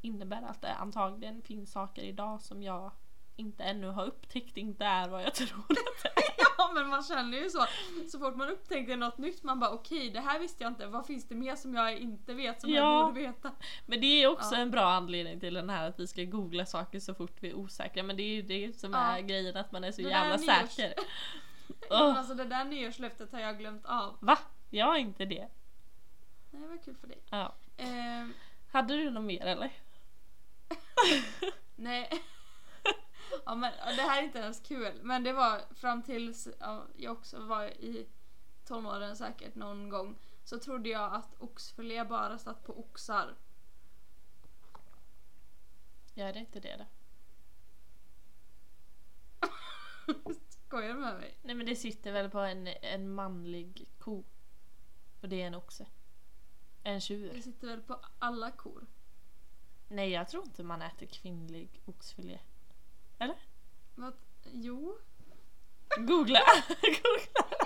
[0.00, 2.92] innebär att det antagligen finns saker idag som jag
[3.36, 6.29] inte ännu har upptäckt inte är vad jag tror att det är.
[6.70, 7.66] Ja men man känner ju så.
[8.12, 10.86] Så fort man upptäcker något nytt man bara okej det här visste jag inte.
[10.86, 12.76] Vad finns det mer som jag inte vet som Ja.
[12.76, 13.50] jag borde veta?
[13.86, 14.60] Men det är också Ja.
[14.60, 17.54] en bra anledning till den här att vi ska googla saker så fort vi är
[17.54, 18.02] osäkra.
[18.02, 18.98] Men det är ju det som Ja.
[18.98, 20.94] är grejen att man är så Det jävla säker.
[21.90, 24.16] Åh, alltså det där nyårslöftet har jag glömt av.
[24.20, 24.38] va?
[24.70, 25.48] Jag har inte det.
[26.50, 27.18] Nej, var kul för dig.
[27.30, 27.54] Ja.
[27.76, 28.32] Ehm,
[28.72, 29.70] Hade du något mer eller?
[31.76, 32.10] nej.
[33.44, 35.00] Ja, men, det här är inte ens kul.
[35.02, 38.08] Men det var fram tills ja, jag också var i
[38.64, 40.18] tonåren säkert någon gång.
[40.44, 43.36] Så trodde jag att oxfilé bara satt på oxar.
[46.14, 46.86] Gör det inte det då?
[50.66, 51.38] Skojar du med mig?
[51.42, 54.24] Nej men det sitter väl på en, en manlig ko.
[55.20, 55.86] Och det är en oxe.
[56.82, 57.40] En Det tjur.
[57.40, 58.86] sitter väl på alla kor?
[59.88, 62.38] Nej jag tror inte man äter kvinnlig oxfilé.
[63.94, 64.12] Vad?
[64.52, 64.98] Jo.
[65.98, 66.40] Googla!
[66.80, 67.56] Googla!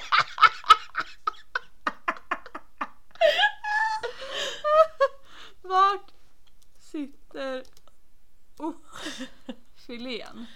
[5.62, 6.10] Vart
[6.78, 7.64] sitter
[8.56, 10.46] oxfilén?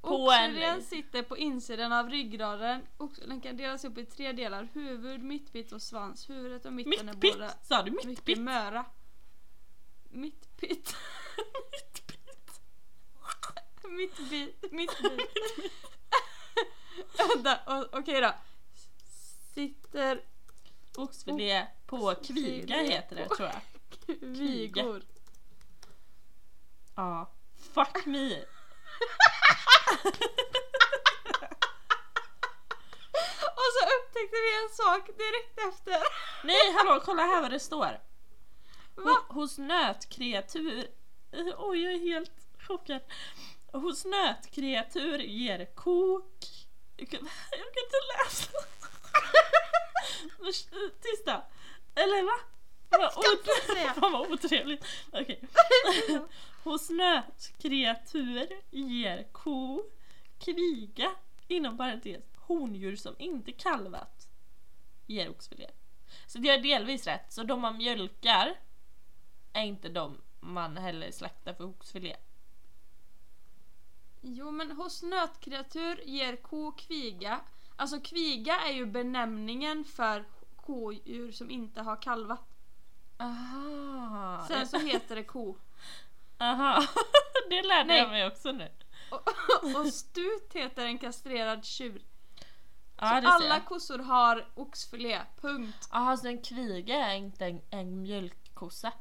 [0.00, 2.86] På en- Oxfilén sitter på insidan av ryggraden.
[3.26, 4.68] Den kan delas upp i tre delar.
[4.72, 6.30] Huvud, mittpitt och svans.
[6.30, 7.32] Huvudet och mitten är Mittpitt!
[7.34, 8.38] båda Sa du mycket mittpitt?
[8.38, 8.84] möra.
[10.10, 10.96] Mittpitt.
[13.90, 14.72] Mittbit.
[14.72, 15.20] Mittbit.
[17.18, 18.34] Vänta, o- okej då.
[19.54, 20.20] Sitter
[20.96, 23.60] Oxfilé på kviga heter det tror jag.
[24.20, 25.02] vigor.
[26.96, 27.30] Ja.
[27.74, 28.44] Fuck me.
[33.56, 36.02] Och så upptäckte vi en sak direkt efter.
[36.44, 38.00] Nej hallå kolla här vad det står.
[38.94, 39.10] Va?
[39.28, 40.86] Ho- Hos nötkreatur...
[41.56, 43.00] Oj, jag är helt chockad.
[43.76, 46.46] Hos nötkreatur ger kok...
[46.96, 48.50] Jag kan jag kan inte läsa.
[51.00, 51.42] Tysta.
[51.94, 52.38] Eller va?
[53.94, 54.84] Fan vad otrevligt.
[55.12, 55.40] Okej.
[56.64, 59.82] Hos nötkreatur ger ko
[60.38, 61.14] kviga
[61.48, 64.28] inom parentes hondjur som inte kalvat
[65.06, 65.70] ger oxfilé.
[66.26, 67.32] Så det är delvis rätt.
[67.32, 68.54] Så de man mjölkar
[69.52, 72.16] är inte de man heller slaktar för oxfilé.
[74.28, 77.40] Jo men hos nötkreatur ger ko kviga.
[77.76, 80.24] Alltså kviga är ju benämningen för
[80.56, 82.48] kodjur som inte har kalvat.
[83.16, 84.44] Aha.
[84.48, 85.56] Sen så heter det ko.
[86.38, 86.86] Aha.
[87.50, 87.98] det lärde Nej.
[87.98, 88.70] jag mig också nu.
[89.10, 92.02] Och, och stut heter en kastrerad tjur.
[92.96, 95.88] Ja, så alla kossor har oxfilé, punkt.
[95.92, 98.92] Jaha, så en kviga är inte en, en mjölkkossa?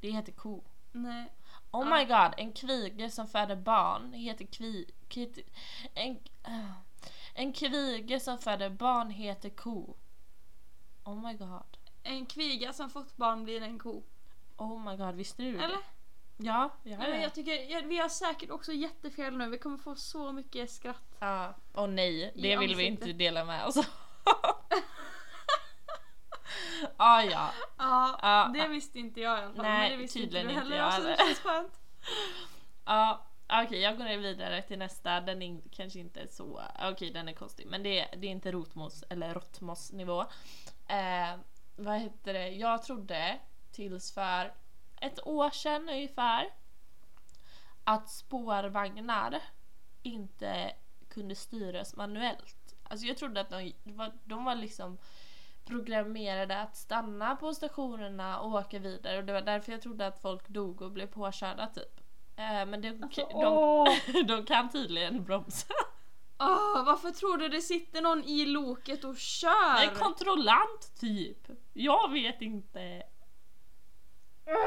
[0.00, 0.64] Det heter ko.
[0.92, 1.32] Nej.
[1.72, 4.90] Oh my god, en kvige som föder barn heter kvi...
[5.94, 6.18] En,
[7.34, 9.96] en kvige som föder barn heter ko.
[11.04, 11.76] Oh my god.
[12.02, 14.02] En kviga som fått barn blir en ko.
[14.56, 15.64] Oh my god, visste du det?
[15.64, 15.78] Eller?
[16.36, 19.48] Ja, ja, Ja, jag tycker, ja, vi har säcket också jättefel nu.
[19.48, 21.16] Vi kommer få så mycket skratt.
[21.20, 21.54] ja.
[21.74, 23.76] Åh nej, det vill vi inte dela med oss.
[26.96, 27.50] ah, ja.
[27.78, 28.50] Ja, Ja.
[28.54, 29.62] det visste inte jag i alla fall.
[29.64, 30.84] Nej, men det visste tydligen inte du inte heller.
[30.84, 31.24] jag så det heller.
[31.26, 31.80] känns skönt.
[32.84, 33.26] Ja,
[33.64, 35.20] okej jag går vidare till nästa.
[35.20, 36.62] Den är kanske inte så...
[36.82, 40.20] Okej den är konstig men det, är- det är inte rotmos eller råttmos nivå.
[40.86, 41.34] Eh,
[41.76, 42.48] vad heter det?
[42.48, 43.38] Jag trodde
[43.72, 44.52] tills för
[45.00, 46.48] ett år sedan ungefär
[47.84, 49.42] att spårvagnar
[50.02, 50.72] inte
[51.08, 52.74] kunde styras manuellt.
[52.82, 54.98] Alltså jag trodde att de var, de var liksom
[55.70, 60.22] programmerade att stanna på stationerna och åka vidare och det var därför jag trodde att
[60.22, 62.00] folk dog och blev påkörda typ.
[62.36, 63.96] Eh, men de, Alltså, de, åh.
[64.26, 65.74] de kan tydligen bromsa.
[66.38, 69.82] Åh, varför tror du det sitter någon i loket och kör?
[69.82, 71.48] En kontrollant typ.
[71.72, 73.02] Jag vet inte.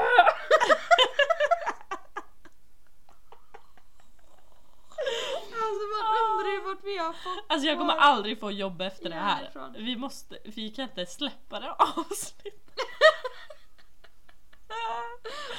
[5.66, 9.10] Alltså man undrar ju vart vi har fått Alltså jag kommer aldrig få jobb efter
[9.10, 9.72] det här.
[9.78, 12.54] Vi måste, vi kan inte släppa det avsnittet.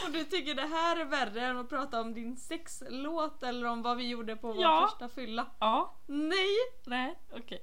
[0.05, 3.83] Och du tycker det här är värre än att prata om din sexlåt eller om
[3.83, 4.89] vad vi gjorde på vår Ja.
[4.91, 5.47] första fylla?
[5.59, 6.57] Ja, Nej!
[6.85, 7.63] nej, okej.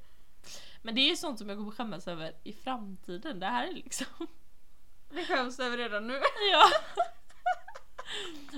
[0.82, 3.40] Men det är sånt som jag kommer skämmas över i framtiden.
[3.40, 4.28] Det här är liksom...
[5.10, 6.14] Det skäms över redan nu.
[6.52, 6.70] Ja.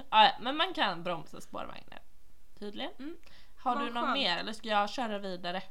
[0.09, 1.99] ja, men man kan bromsa spårvagnar.
[2.59, 2.91] Tydligen.
[2.99, 3.17] Mm.
[3.63, 4.13] Har Vad du något skönt.
[4.13, 5.63] mer eller ska jag köra vidare?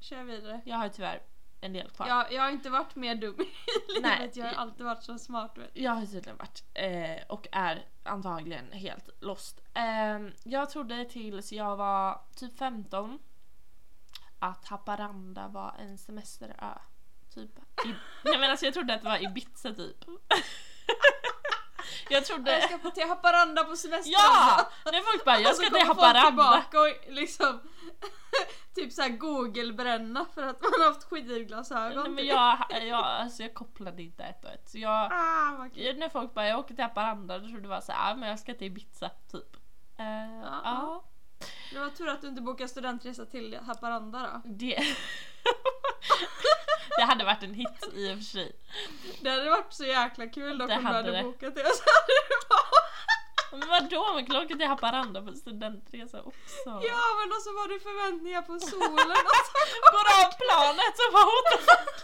[0.00, 0.60] Kör vidare.
[0.64, 1.22] Jag har ju tyvärr
[1.60, 2.08] en del kvar.
[2.08, 3.44] Jag, jag har inte varit mer dum i
[3.94, 4.02] livet.
[4.20, 4.30] Nej.
[4.34, 5.58] Jag har alltid varit så smart.
[5.58, 5.70] Vet.
[5.74, 9.60] Jag har tydligen varit eh, och är antagligen helt lost.
[9.74, 13.18] Eh, jag trodde tills jag var typ 15
[14.38, 16.74] att Haparanda var en semesterö.
[17.34, 17.58] Typ.
[17.58, 17.88] I,
[18.24, 20.04] nej men alltså jag trodde att det var Ibiza typ.
[22.08, 22.60] jag Jag trodde...
[22.62, 24.12] ska på till Haparanda på semester.
[24.12, 24.70] Ja!
[24.84, 26.64] När folk bara jag ska till Haparanda.
[26.72, 27.60] och liksom
[28.74, 32.02] typ såhär google-bränna för att man har haft skidglasögon.
[32.02, 32.26] Nej, men typ.
[32.26, 34.68] jag, jag, alltså jag kopplade inte ett och ett.
[34.68, 37.92] Så jag, Ah, när folk bara jag åker till Haparanda då trodde det var så
[37.92, 39.56] här, ah, men jag ska till Ibiza typ.
[39.98, 40.04] Eh,
[40.42, 40.60] Ja.
[40.64, 41.04] ja.
[41.72, 44.48] Det var tur att du inte bokade studentresa till Haparanda då.
[44.50, 44.78] Det...
[47.04, 48.52] det hade varit en hit i och för sig.
[49.20, 51.22] Det hade varit så jäkla kul dock Det om du hade det.
[51.22, 51.60] bokat det.
[51.78, 52.80] Så hade det bara...
[53.58, 56.66] Men vadå, man kan åka till Haparanda på studentresa också.
[56.66, 59.52] Ja men och så var det förväntningar på solen och så
[59.94, 61.94] Går av planet så bara what the fuck?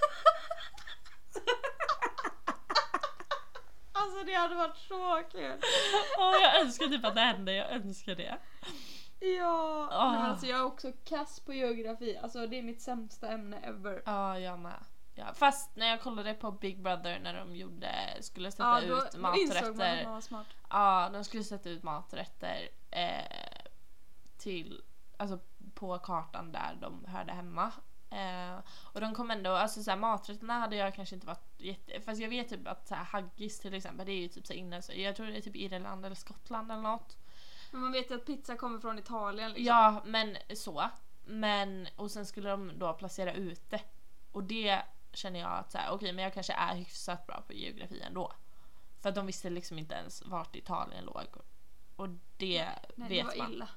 [3.93, 5.59] Alltså det hade varit så kul.
[6.19, 8.39] Åh, jag önskar typ att det hände, jag önskar det.
[9.21, 9.89] Ja.
[9.91, 12.19] Nej, men alltså jag är också kass på geografi.
[12.23, 14.03] Alltså det är mitt sämsta ämne ever.
[14.07, 14.85] Ja, jag med.
[15.27, 18.99] Ja, fast när jag kollade på Big Brother när de gjorde, skulle sätta Ja, då,
[18.99, 20.05] ut man maträtter.
[20.05, 20.47] man smart.
[20.71, 23.69] Ja, de skulle sätta ut maträtter eh,
[24.39, 24.83] till,
[25.17, 25.39] alltså
[25.75, 27.73] på kartan där de hörde hemma.
[28.11, 28.59] Eh,
[28.93, 32.29] och de kom ändå, alltså såhär, maträtterna hade jag kanske inte varit jätte, fast jag
[32.29, 35.17] vet typ att såhär, haggis till exempel, det är ju typ så inne, så jag
[35.17, 37.17] tror det är typ Irland eller Skottland eller något.
[37.71, 39.67] Men man vet ju att pizza kommer från Italien liksom.
[39.67, 40.91] Ja, men så.
[41.25, 43.83] Men, och sen skulle de då placera ut det.
[44.33, 44.83] Och det
[45.13, 48.33] känner jag att såhär, okej men jag kanske är hyfsat bra på geografi ändå.
[49.03, 51.27] För att de visste liksom inte ens vart Italien låg.
[51.97, 53.53] Och det Nej, det vet var man.
[53.53, 53.69] illa.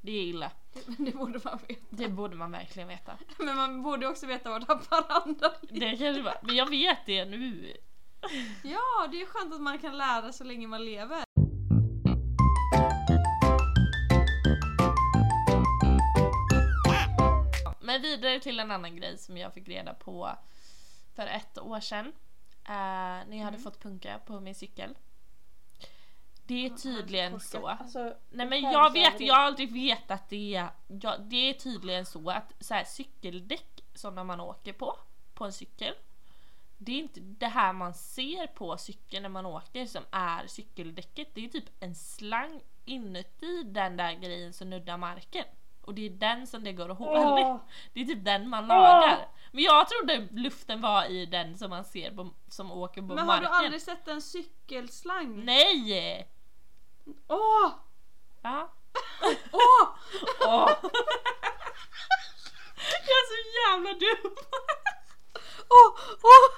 [0.00, 0.50] Det är illa.
[0.72, 1.80] Det, men det borde man veta.
[1.90, 3.18] Det borde man verkligen veta.
[3.38, 5.90] Men man borde också veta vart Haparanda ligger.
[5.90, 7.76] Det kanske var, men jag vet det nu.
[8.62, 11.24] Ja, det är skönt att man kan lära så länge man lever.
[17.80, 20.30] Men vidare till en annan grej som jag fick reda på
[21.18, 22.06] för ett år sedan.
[22.06, 22.12] Uh,
[23.28, 23.60] när jag hade Mm.
[23.62, 24.94] fått punka på min cykel.
[26.46, 27.66] Det är tydligen så.
[27.66, 30.68] Alltså, Nej men jag vet, jag har aldrig vetat det.
[30.86, 34.98] Ja, det är tydligen så att så här, cykeldäck som man åker på,
[35.34, 35.94] på en cykel.
[36.78, 41.28] Det är inte det här man ser på cykeln när man åker som är cykeldäcket.
[41.34, 45.44] Det är typ en slang inuti den där grejen som nuddar marken.
[45.88, 47.22] Och det är den som det går att Åh.
[47.22, 47.60] hålla.
[47.92, 49.28] Det är typ den man lagar.
[49.52, 53.18] Men jag trodde luften var i den som man ser på, som åker på Men
[53.18, 53.42] har marken.
[53.42, 55.44] du aldrig sett en cykelslang?
[55.44, 56.28] Nej!
[57.28, 57.70] Åh!
[58.42, 58.68] Va?
[59.52, 59.88] Åh!
[60.46, 60.70] Åh.
[63.06, 64.34] Jag är så jävla dum!
[65.68, 65.98] Åh!
[66.22, 66.48] Åh!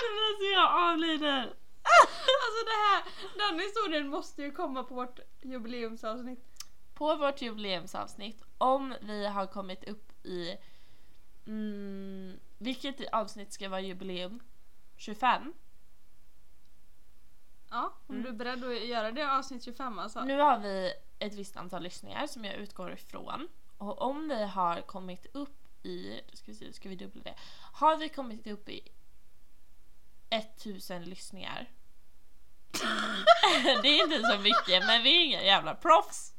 [0.00, 1.54] Men alltså jag avlider.
[2.46, 3.04] Alltså det här,
[3.50, 6.44] den historien måste ju komma på vårt jubileumsavsnitt.
[6.94, 10.56] På vårt jubileumsavsnitt, om vi har kommit upp i...
[11.46, 14.40] Mm, vilket avsnitt ska vara jubileum?
[14.96, 15.52] 25?
[17.70, 18.22] Ja, om Mm.
[18.22, 20.24] du är beredd att göra det avsnitt 25 alltså.
[20.24, 23.48] Nu har vi ett visst antal lyssningar som jag utgår ifrån.
[23.78, 27.34] Och om vi har kommit upp i, ska vi se, ska vi dubbla det.
[27.72, 28.88] Har vi kommit upp i
[30.30, 31.70] 1000 lyssningar.
[33.82, 36.32] det är inte så mycket men vi är inga jävla proffs.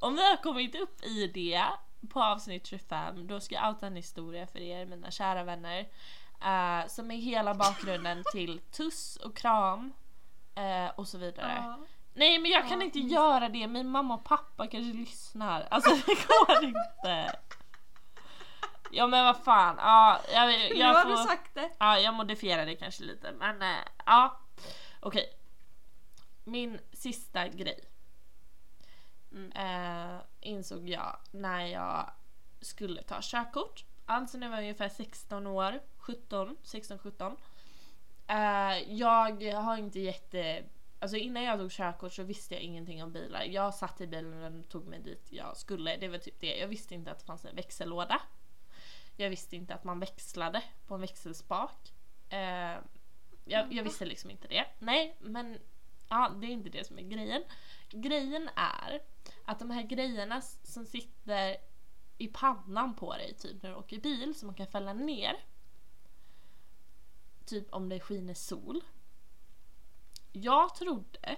[0.00, 1.64] Om vi har kommit upp i det
[2.12, 5.78] på avsnitt 25 då ska jag outa en historia för er mina kära vänner.
[6.44, 9.92] eh, som är hela bakgrunden till tuss och kram
[10.54, 11.52] eh, och så vidare.
[11.56, 11.78] Ja.
[12.14, 15.68] Nej men jag kan Ja, inte göra det, min mamma och pappa kanske lyssnar.
[15.70, 17.32] Alltså det går inte.
[18.90, 21.70] Ja men vad fan, ja, jag, jag, har får, du sagt det.
[21.78, 24.40] ja, jag modifierar det kanske lite men eh, ja.
[25.00, 25.37] Okej.
[26.48, 27.80] Min sista grej.
[29.32, 29.52] Mm.
[29.52, 32.10] Eh, insåg jag när jag
[32.60, 33.84] skulle ta körkort.
[34.06, 37.36] Alltså när jag var ungefär 16 år, 17, 16, 17.
[38.26, 40.64] Eh, jag har inte jätte...
[40.98, 43.44] Alltså innan jag tog körkort så visste jag ingenting om bilar.
[43.44, 45.96] Jag satt i bilen och tog mig dit jag skulle.
[45.96, 46.56] Det var typ det.
[46.56, 48.20] Jag visste inte att det fanns en växellåda.
[49.16, 51.92] Jag visste inte att man växlade på en växelspak.
[52.28, 52.76] Eh,
[53.44, 54.64] jag, jag visste liksom inte det.
[54.78, 55.58] Nej, men
[56.08, 57.42] ja, det är inte det som är grejen.
[57.90, 59.02] Grejen är
[59.44, 61.56] att de här grejerna som sitter
[62.18, 65.36] i pannan på dig typ när du åker bil som man kan fälla ner.
[67.44, 68.84] Typ om det skiner sol.
[70.32, 71.36] Jag trodde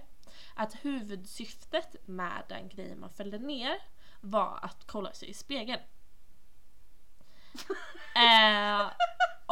[0.55, 3.83] att huvudsyftet med den grejen man fällde ner
[4.21, 5.81] var att kolla sig i spegeln.
[8.15, 8.91] eh,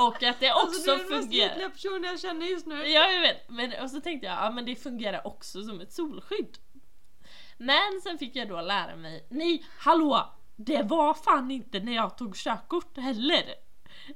[0.06, 1.52] och att det också alltså, du är den mest fungerar.
[1.52, 2.74] ytliga personen jag känner just nu.
[2.86, 3.48] Ja, jag vet.
[3.48, 6.58] Men, och så tänkte jag, ja men det fungerar också som ett solskydd.
[7.56, 10.34] Men sen fick jag då lära mig, nej hallå!
[10.56, 13.54] Det var fan inte när jag tog körkort heller.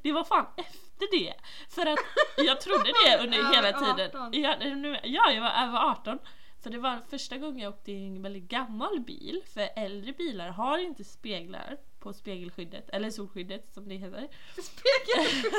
[0.03, 1.35] Det var fan efter det.
[1.69, 1.99] För att
[2.37, 3.97] jag trodde det under hela 18.
[3.97, 4.43] tiden.
[4.43, 6.19] Ja, nu, ja, jag var över 18.
[6.63, 9.43] För det var första gången jag åkte i en väldigt gammal bil.
[9.55, 14.29] För äldre bilar har inte speglar på spegelskyddet, eller solskyddet som det heter.
[14.63, 15.53] Spegel.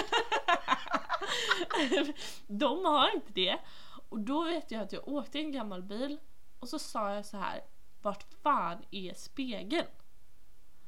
[2.48, 3.60] De har inte det.
[4.10, 6.20] Och då vet jag att jag åkte i en gammal bil
[6.60, 7.62] och så sa jag så här.
[8.02, 9.88] Vart fan är spegeln?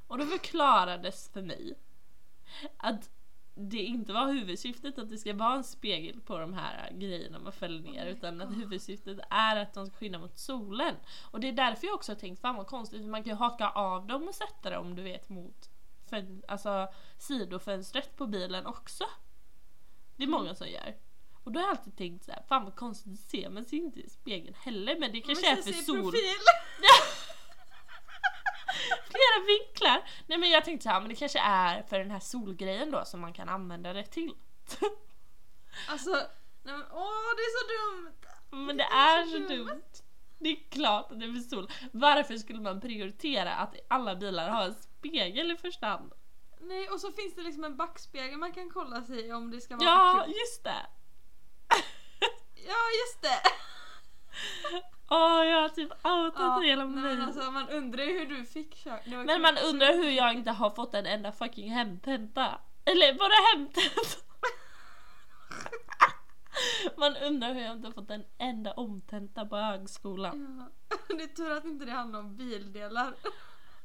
[0.08, 1.78] Och då förklarades för mig
[2.78, 3.10] att
[3.56, 7.54] det inte var huvudsyftet att det ska vara en spegel på de här grejerna man
[7.54, 10.96] fäller ner utan att huvudsyftet är att de ska skydda mot solen.
[11.32, 13.38] Och det är därför jag också har tänkt, fan vad konstigt, för man kan ju
[13.38, 15.70] haka av dem och sätta dem du vet mot
[16.48, 16.88] alltså,
[17.18, 19.04] sidofönstret på bilen också.
[20.16, 20.96] Det är många som gör.
[21.44, 24.00] Och då har jag alltid tänkt så här, fan vad konstigt ser man ser inte
[24.00, 26.02] i spegeln heller men det kanske är för sol.
[26.02, 26.22] profil.
[29.36, 30.10] Flera vinklar!
[30.28, 33.06] Nej men jag tänkte så här, men det kanske är för den här solgrejen då
[33.06, 34.34] som man kan använda det till.
[35.88, 36.12] Alltså,
[36.64, 38.16] nej men, åh det är så dumt.
[38.68, 39.84] Men det är så dumt.
[40.40, 41.72] Det är klart att det är för sol.
[41.92, 46.14] Varför skulle man prioritera att alla bilar har en spegel i första hand?
[46.60, 49.62] Nej, och så finns det liksom en backspegel man kan kolla sig i om det
[49.62, 50.86] ska vara Ja, just det!
[52.56, 53.42] Ja, just det!
[55.10, 57.04] Åh, jag har typ outat Ja, hela mig.
[57.04, 59.00] men alltså, man undrar ju hur du fick kör.
[59.06, 59.42] det var Men kul.
[59.42, 62.60] man undrar hur jag inte har fått en enda fucking hemtenta.
[62.86, 64.18] Eller bara hemtenta.
[66.98, 70.70] Man undrar hur jag inte har fått en enda omtenta på högskolan.
[70.90, 70.98] Ja.
[71.18, 73.14] Det är tur att inte det handlar om bildelar.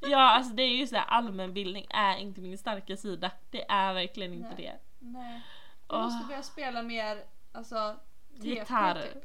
[0.01, 3.31] Ja, alltså det är ju såhär allmänbildning är inte min starka sida.
[3.51, 4.57] Det är verkligen inte Nej.
[4.57, 4.79] det.
[4.99, 5.43] Nej.
[5.89, 6.03] Åh.
[6.03, 7.97] måste börja spela mer, alltså...
[8.35, 9.03] Gitarr.
[9.03, 9.25] Typ.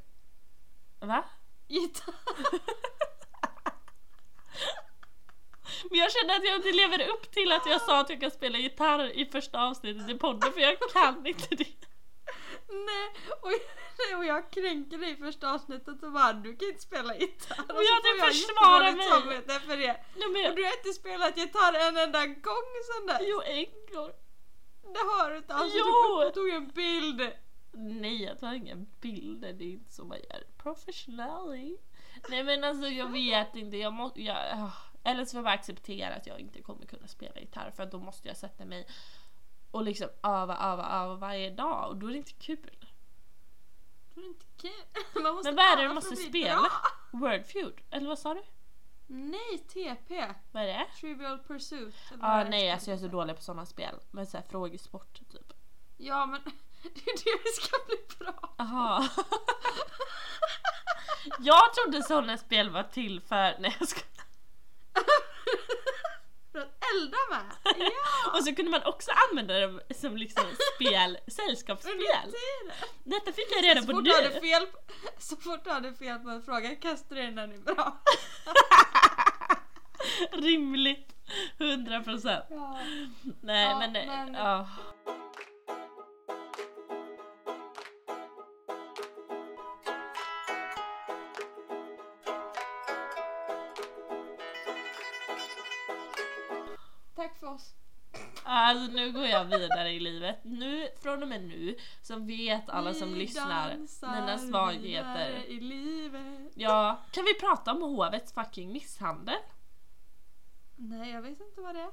[1.00, 1.24] Va?
[1.68, 2.14] Gitarr.
[5.90, 8.32] Men jag känner att jag inte lever upp till att jag sa att jag kan
[8.32, 11.68] spela gitarr i första avsnittet i podden för jag kan inte det.
[12.70, 13.52] Nej, och,
[14.00, 17.60] nej, och jag kränker dig i första avsnittet och bara du kan inte spela gitarr.
[17.60, 19.08] Och Men så jag får tänkte försvara mig.
[19.10, 20.04] samvete för det.
[20.16, 23.18] Nej, men Och jag, du har inte spelat gitarr en enda gång sen dess.
[23.22, 24.12] jo, en gång.
[24.94, 25.54] Det har du inte.
[25.54, 25.86] Alltså Jo.
[26.20, 27.22] du och tog en bild.
[27.78, 29.54] Nej, jag tar inga bilder.
[29.54, 31.78] Det är inte så man gör professionally.
[32.30, 33.78] Nej men alltså jag vet inte.
[33.78, 34.72] Jag må, jag, ah.
[35.04, 38.00] eller så får jag bara acceptera att jag inte kommer kunna spela gitarr för då
[38.00, 38.88] måste jag sätta mig
[39.72, 42.86] och liksom öva, öva, öva varje dag och då är det inte kul.
[44.14, 44.72] Det är inte kul.
[45.24, 46.72] Man måste Men vad är det du måste spela?
[47.12, 47.82] Wordfeud?
[47.90, 48.44] Eller vad sa du?
[49.08, 50.34] Nej, TP.
[50.52, 50.88] Vad är det?
[51.00, 51.96] Trivial Pursuit.
[52.12, 53.96] Ja ah, det nej alltså jag är så dålig på sådana spel.
[54.12, 55.54] Men såhär frågesport typ.
[55.98, 56.42] Ja men
[56.94, 59.08] det är det vi ska bli bra Aha.
[61.40, 63.56] jag trodde sådana spel var till för...
[63.60, 64.00] Nej jag ska...
[66.52, 67.46] För att elda med.
[67.78, 68.38] Ja!
[68.38, 70.44] Och så kunde man också använda dem som liksom
[70.76, 71.96] spel, sällskapsspel.
[73.04, 74.12] Detta fick jag reda Så på nu.
[74.12, 74.68] fel,
[75.20, 77.98] så fort du hade fel på en fråga kastar du in den i bra.
[80.32, 81.12] Rimligt.
[81.58, 82.46] 100 procent.
[82.50, 82.80] Ja.
[83.42, 84.68] Nej Ja, men, men- ja.
[98.58, 100.40] Alltså nu går jag vidare i livet.
[100.44, 105.46] Nu, från och med nu så vet alla som Vi lyssnar mina svagheter.
[105.48, 106.52] i livet.
[106.56, 109.36] Ja, kan vi prata om hovets fucking misshandel?
[110.76, 111.92] Nej jag vet inte vad det är.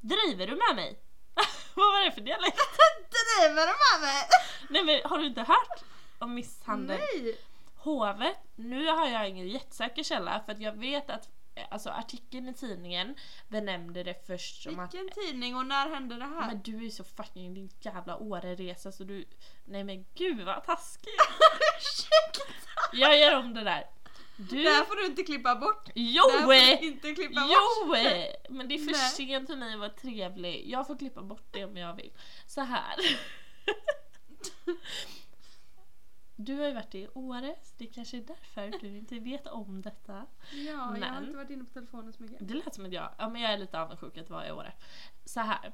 [0.00, 0.98] Driver du med mig?
[1.74, 2.58] Vad var det för dialekt?
[3.10, 4.22] Driver du med mig?
[4.68, 5.84] Nej men har du inte hört
[6.18, 6.98] om misshandel?
[6.98, 7.38] Nej!
[7.76, 11.28] Hovet, nu har jag ingen jättesäker källa för att jag vet att
[11.70, 13.14] alltså, artikeln i tidningen
[13.48, 16.46] benämnde det först som att Vilken tidning och när hände det här?
[16.46, 19.24] men du är så fucking din jävla Åre-resa så du...
[19.64, 21.08] Nej men gud vad taskig!
[21.78, 22.52] Ursäkta!
[22.92, 23.84] Jag gör om det där.
[24.36, 24.62] Du...
[24.62, 25.88] Det här får du inte klippa bort.
[25.94, 26.52] Jo!
[26.80, 27.86] Inte klippa Jo!
[27.86, 27.98] bort.
[28.48, 29.10] Men det är för Nej.
[29.10, 30.70] sent för mig att vara trevlig.
[30.70, 32.12] Jag får klippa bort det om jag vill.
[32.46, 32.94] Så här.
[36.40, 39.82] Du har ju varit i Åre, så det kanske är därför du inte vet om
[39.82, 40.26] detta.
[40.52, 42.48] Ja, jag har Men- inte varit inne på telefonen så mycket.
[42.48, 44.72] Det lät som att jag, ja men jag är lite avundsjuk att vara i Åre.
[45.24, 45.72] Så här.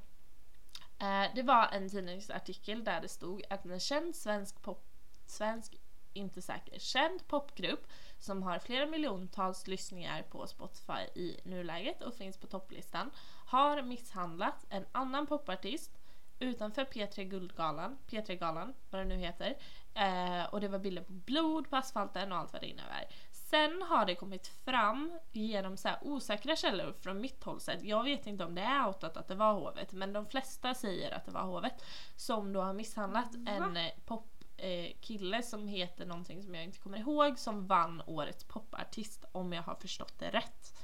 [0.98, 4.84] Eh, det var en tidningsartikel där det stod att en känd svensk pop,
[5.26, 5.76] svensk,
[6.12, 7.86] inte säker, känd popgrupp
[8.18, 13.10] som har flera miljontals lyssningar på Spotify i nuläget och finns på topplistan
[13.46, 15.98] har misshandlat en annan popartist
[16.38, 19.56] utanför P3 Guldgalan, P3-galan, vad det nu heter.
[19.94, 23.04] Eh, och det var bilder på blod på asfalten och allt vad det innebär.
[23.30, 27.82] Sen har det kommit fram genom så osäkra källor från mitt håll sett.
[27.82, 31.14] Jag vet inte om det är outat att det var hovet men de flesta säger
[31.14, 31.84] att det var hovet.
[32.16, 33.50] Som då har misshandlat Va?
[33.50, 38.02] en eh, popkille eh, kille som heter någonting som jag inte kommer ihåg som vann
[38.06, 40.78] årets popartist om jag har förstått det rätt.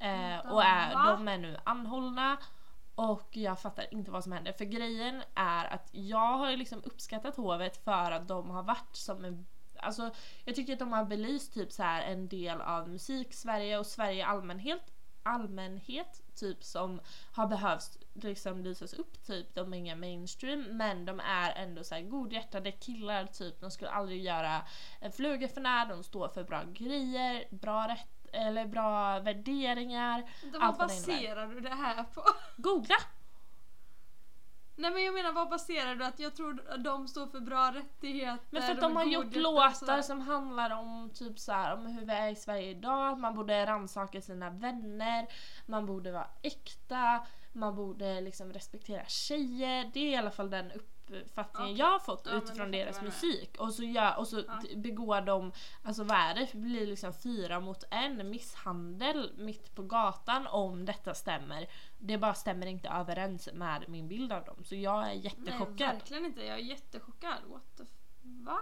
[0.00, 2.36] Eh, och är, de är nu anhållna
[2.94, 4.52] och jag fattar inte vad som händer.
[4.52, 9.24] För grejen är att jag har liksom uppskattat hovet för att de har varit som
[9.24, 9.46] en
[9.82, 10.10] Alltså
[10.44, 14.18] jag tycker att de har belyst typ så här en del av musik-Sverige och Sverige
[14.18, 17.00] i allmänhet, allmänhet typ som
[17.32, 19.54] har behövt liksom lysas upp typ.
[19.54, 23.60] De är inga mainstream men de är ändå så här godhjärtade killar typ.
[23.60, 24.62] De skulle aldrig göra
[25.00, 30.30] en fluga för när, de står för bra grejer, bra rätt eller bra värderingar.
[30.60, 32.22] Vad baserar du det här på?
[32.56, 32.96] Googla!
[34.76, 37.72] Nej men jag menar vad baserar du att jag tror att de står för bra
[37.74, 38.46] rättigheter?
[38.50, 42.06] Men för att de har gjort låtar som handlar om typ så här, om hur
[42.06, 45.26] vi är i Sverige idag, man borde rannsaka sina vänner,
[45.66, 49.90] man borde vara äkta, man borde liksom respektera tjejer.
[49.94, 50.72] Det är i alla fall den
[51.10, 51.78] uppfattningen Okej.
[51.78, 53.56] jag har fått Ja, utifrån deras musik.
[53.58, 54.60] Och så, gör, och så Ja.
[54.76, 56.48] begår de, alltså vad är det?
[56.52, 61.66] Det blir liksom fyra mot en misshandel mitt på gatan om detta stämmer.
[61.98, 64.64] Det bara stämmer inte överens med min bild av dem.
[64.64, 65.78] Så jag är Nej jättechockad.
[65.78, 67.38] verkligen inte, jag är jättechockad.
[67.46, 67.84] What the
[68.22, 68.58] Va?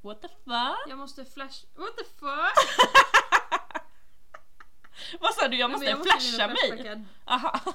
[0.00, 0.88] What the fuck?
[0.88, 1.64] Jag måste flash...
[1.74, 2.78] What the fuck?
[5.20, 5.56] Vad sa du?
[5.56, 7.04] Jag Nej, måste men jag flasha bli mig?
[7.24, 7.60] Aha.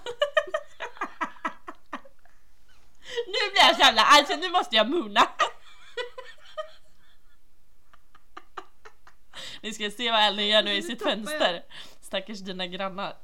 [3.27, 5.27] nu blir jag så jävla alltså nu måste jag moona.
[9.61, 11.63] Ni ska se vad Ellen gör nu i sitt fönster.
[12.01, 13.17] Stackars dina grannar.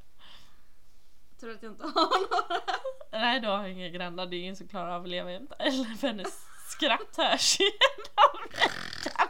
[1.39, 2.61] Tur att jag inte har några.
[3.11, 5.51] Nej du har inga grannar, det är ingen som klarar av att leva jämt.
[5.59, 9.27] Eller för hennes skratt hörs genom veckan.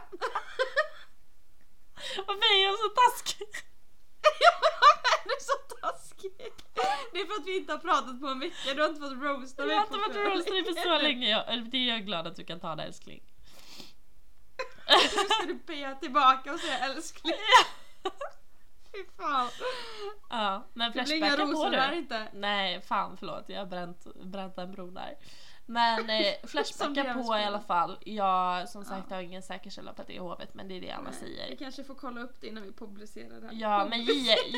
[2.26, 3.48] Varför är jag så taskig?
[4.40, 4.52] Ja,
[5.02, 6.13] men är du så taskig?
[7.12, 9.12] Det är för att vi inte har pratat på en vecka, du har inte fått
[9.12, 11.30] roasta Jag mig har inte varit för roastad för så länge.
[11.30, 13.22] Jag, det är jag glad att du kan ta det älskling.
[14.88, 17.34] Nu ska du be tillbaka och säga älskling.
[18.92, 19.48] Fy fan.
[20.30, 21.96] Ja, men flashbacka på du.
[21.96, 22.28] inte.
[22.32, 23.44] Nej, fan förlåt.
[23.48, 25.16] Jag har bränt, bränt en bro där.
[25.66, 27.98] Men eh, Som Flashbacka deras på i alla fall.
[28.04, 29.16] Jag som sagt Ja.
[29.16, 31.20] har ingen säker källa på att det är hovet men det är det alla Nej,
[31.20, 31.50] säger.
[31.50, 33.54] Vi kanske får kolla upp det innan vi publicerar det här.
[33.54, 34.00] Ja men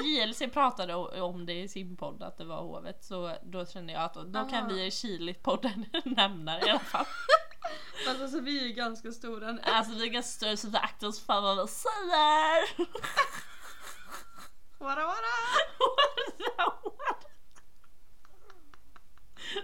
[0.04, 4.02] JLC pratade om det i sin podd att det var hovet så då kände jag
[4.02, 5.84] att då, då kan vi i Chilit-podden
[6.16, 7.06] nämna det i alla fall.
[8.06, 9.60] Fast alltså vi är ju ganska stora nu.
[9.64, 12.86] Alltså vi kan stå så vi aktar oss för vad vi säger.
[14.78, 15.16] Wara wara!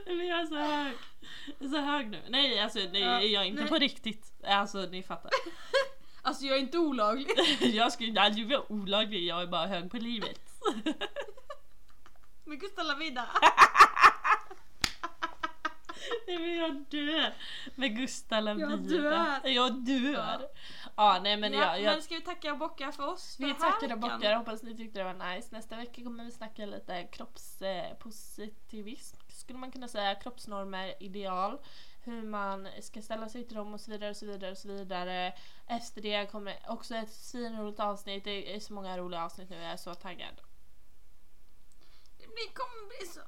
[0.07, 0.95] Nej, men jag är så hög.
[1.61, 2.23] Så hög nu.
[2.29, 3.71] Nej alltså nej, Ja, jag är inte nej.
[3.71, 4.33] på riktigt.
[4.45, 5.31] Alltså ni fattar.
[6.25, 7.29] Alltså jag är inte olaglig.
[7.61, 10.41] jag skulle aldrig vara olaglig, jag är bara hög på livet.
[12.45, 13.29] Men gusta la vida.
[16.27, 17.35] Nej men jag dör.
[17.75, 18.71] Med Gustav Lavida.
[18.71, 19.41] Jag dör.
[19.49, 20.13] Jag dör.
[20.13, 20.41] Ja.
[20.97, 23.45] Ja nej men ja, jag, jag Men ska vi tacka och bocka för oss för
[23.45, 25.49] Vi tackar och bockar, hoppas ni tyckte det var nice.
[25.51, 30.15] Nästa vecka kommer vi snacka lite kroppspositivism, skulle man kunna säga.
[30.15, 31.59] Kroppsnormer, ideal,
[32.05, 34.69] hur man ska ställa sig till dem och så vidare och så vidare och så
[34.69, 35.35] vidare.
[35.69, 39.73] Efter det kommer också ett svinroligt avsnitt, det är så många roliga avsnitt nu, jag
[39.73, 40.41] är så taggad.
[42.19, 43.21] Det blir- kommer bli så...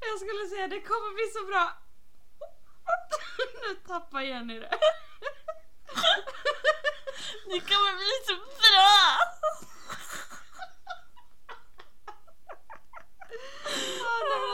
[0.00, 1.72] Jag skulle säga det kommer bli så bra.
[3.62, 4.70] Nu tappar Jenny det.
[7.44, 9.18] Det kommer bli så bra!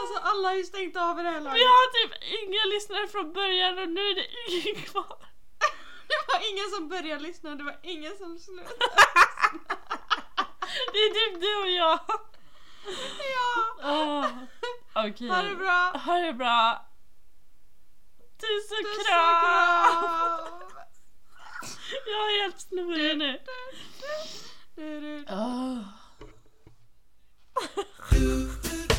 [0.00, 1.60] alltså alla har ju stängt av i det här laget.
[1.60, 5.16] Vi har typ inga lyssnare från början och nu är det ingen kvar.
[6.08, 8.86] Det var ingen som började lyssna det var ingen som slutade lyssna.
[10.92, 12.00] Det är typ du och jag.
[13.34, 13.76] Ja.
[13.82, 15.28] Ah, oh, okay.
[15.28, 15.92] Ha det bra.
[16.04, 16.86] Ha det bra.
[18.40, 19.42] Tusen, Tusen kram.
[20.00, 20.66] kram.
[22.06, 23.40] Jag är helt snorig nu.
[24.74, 25.78] Du, du, du, oh.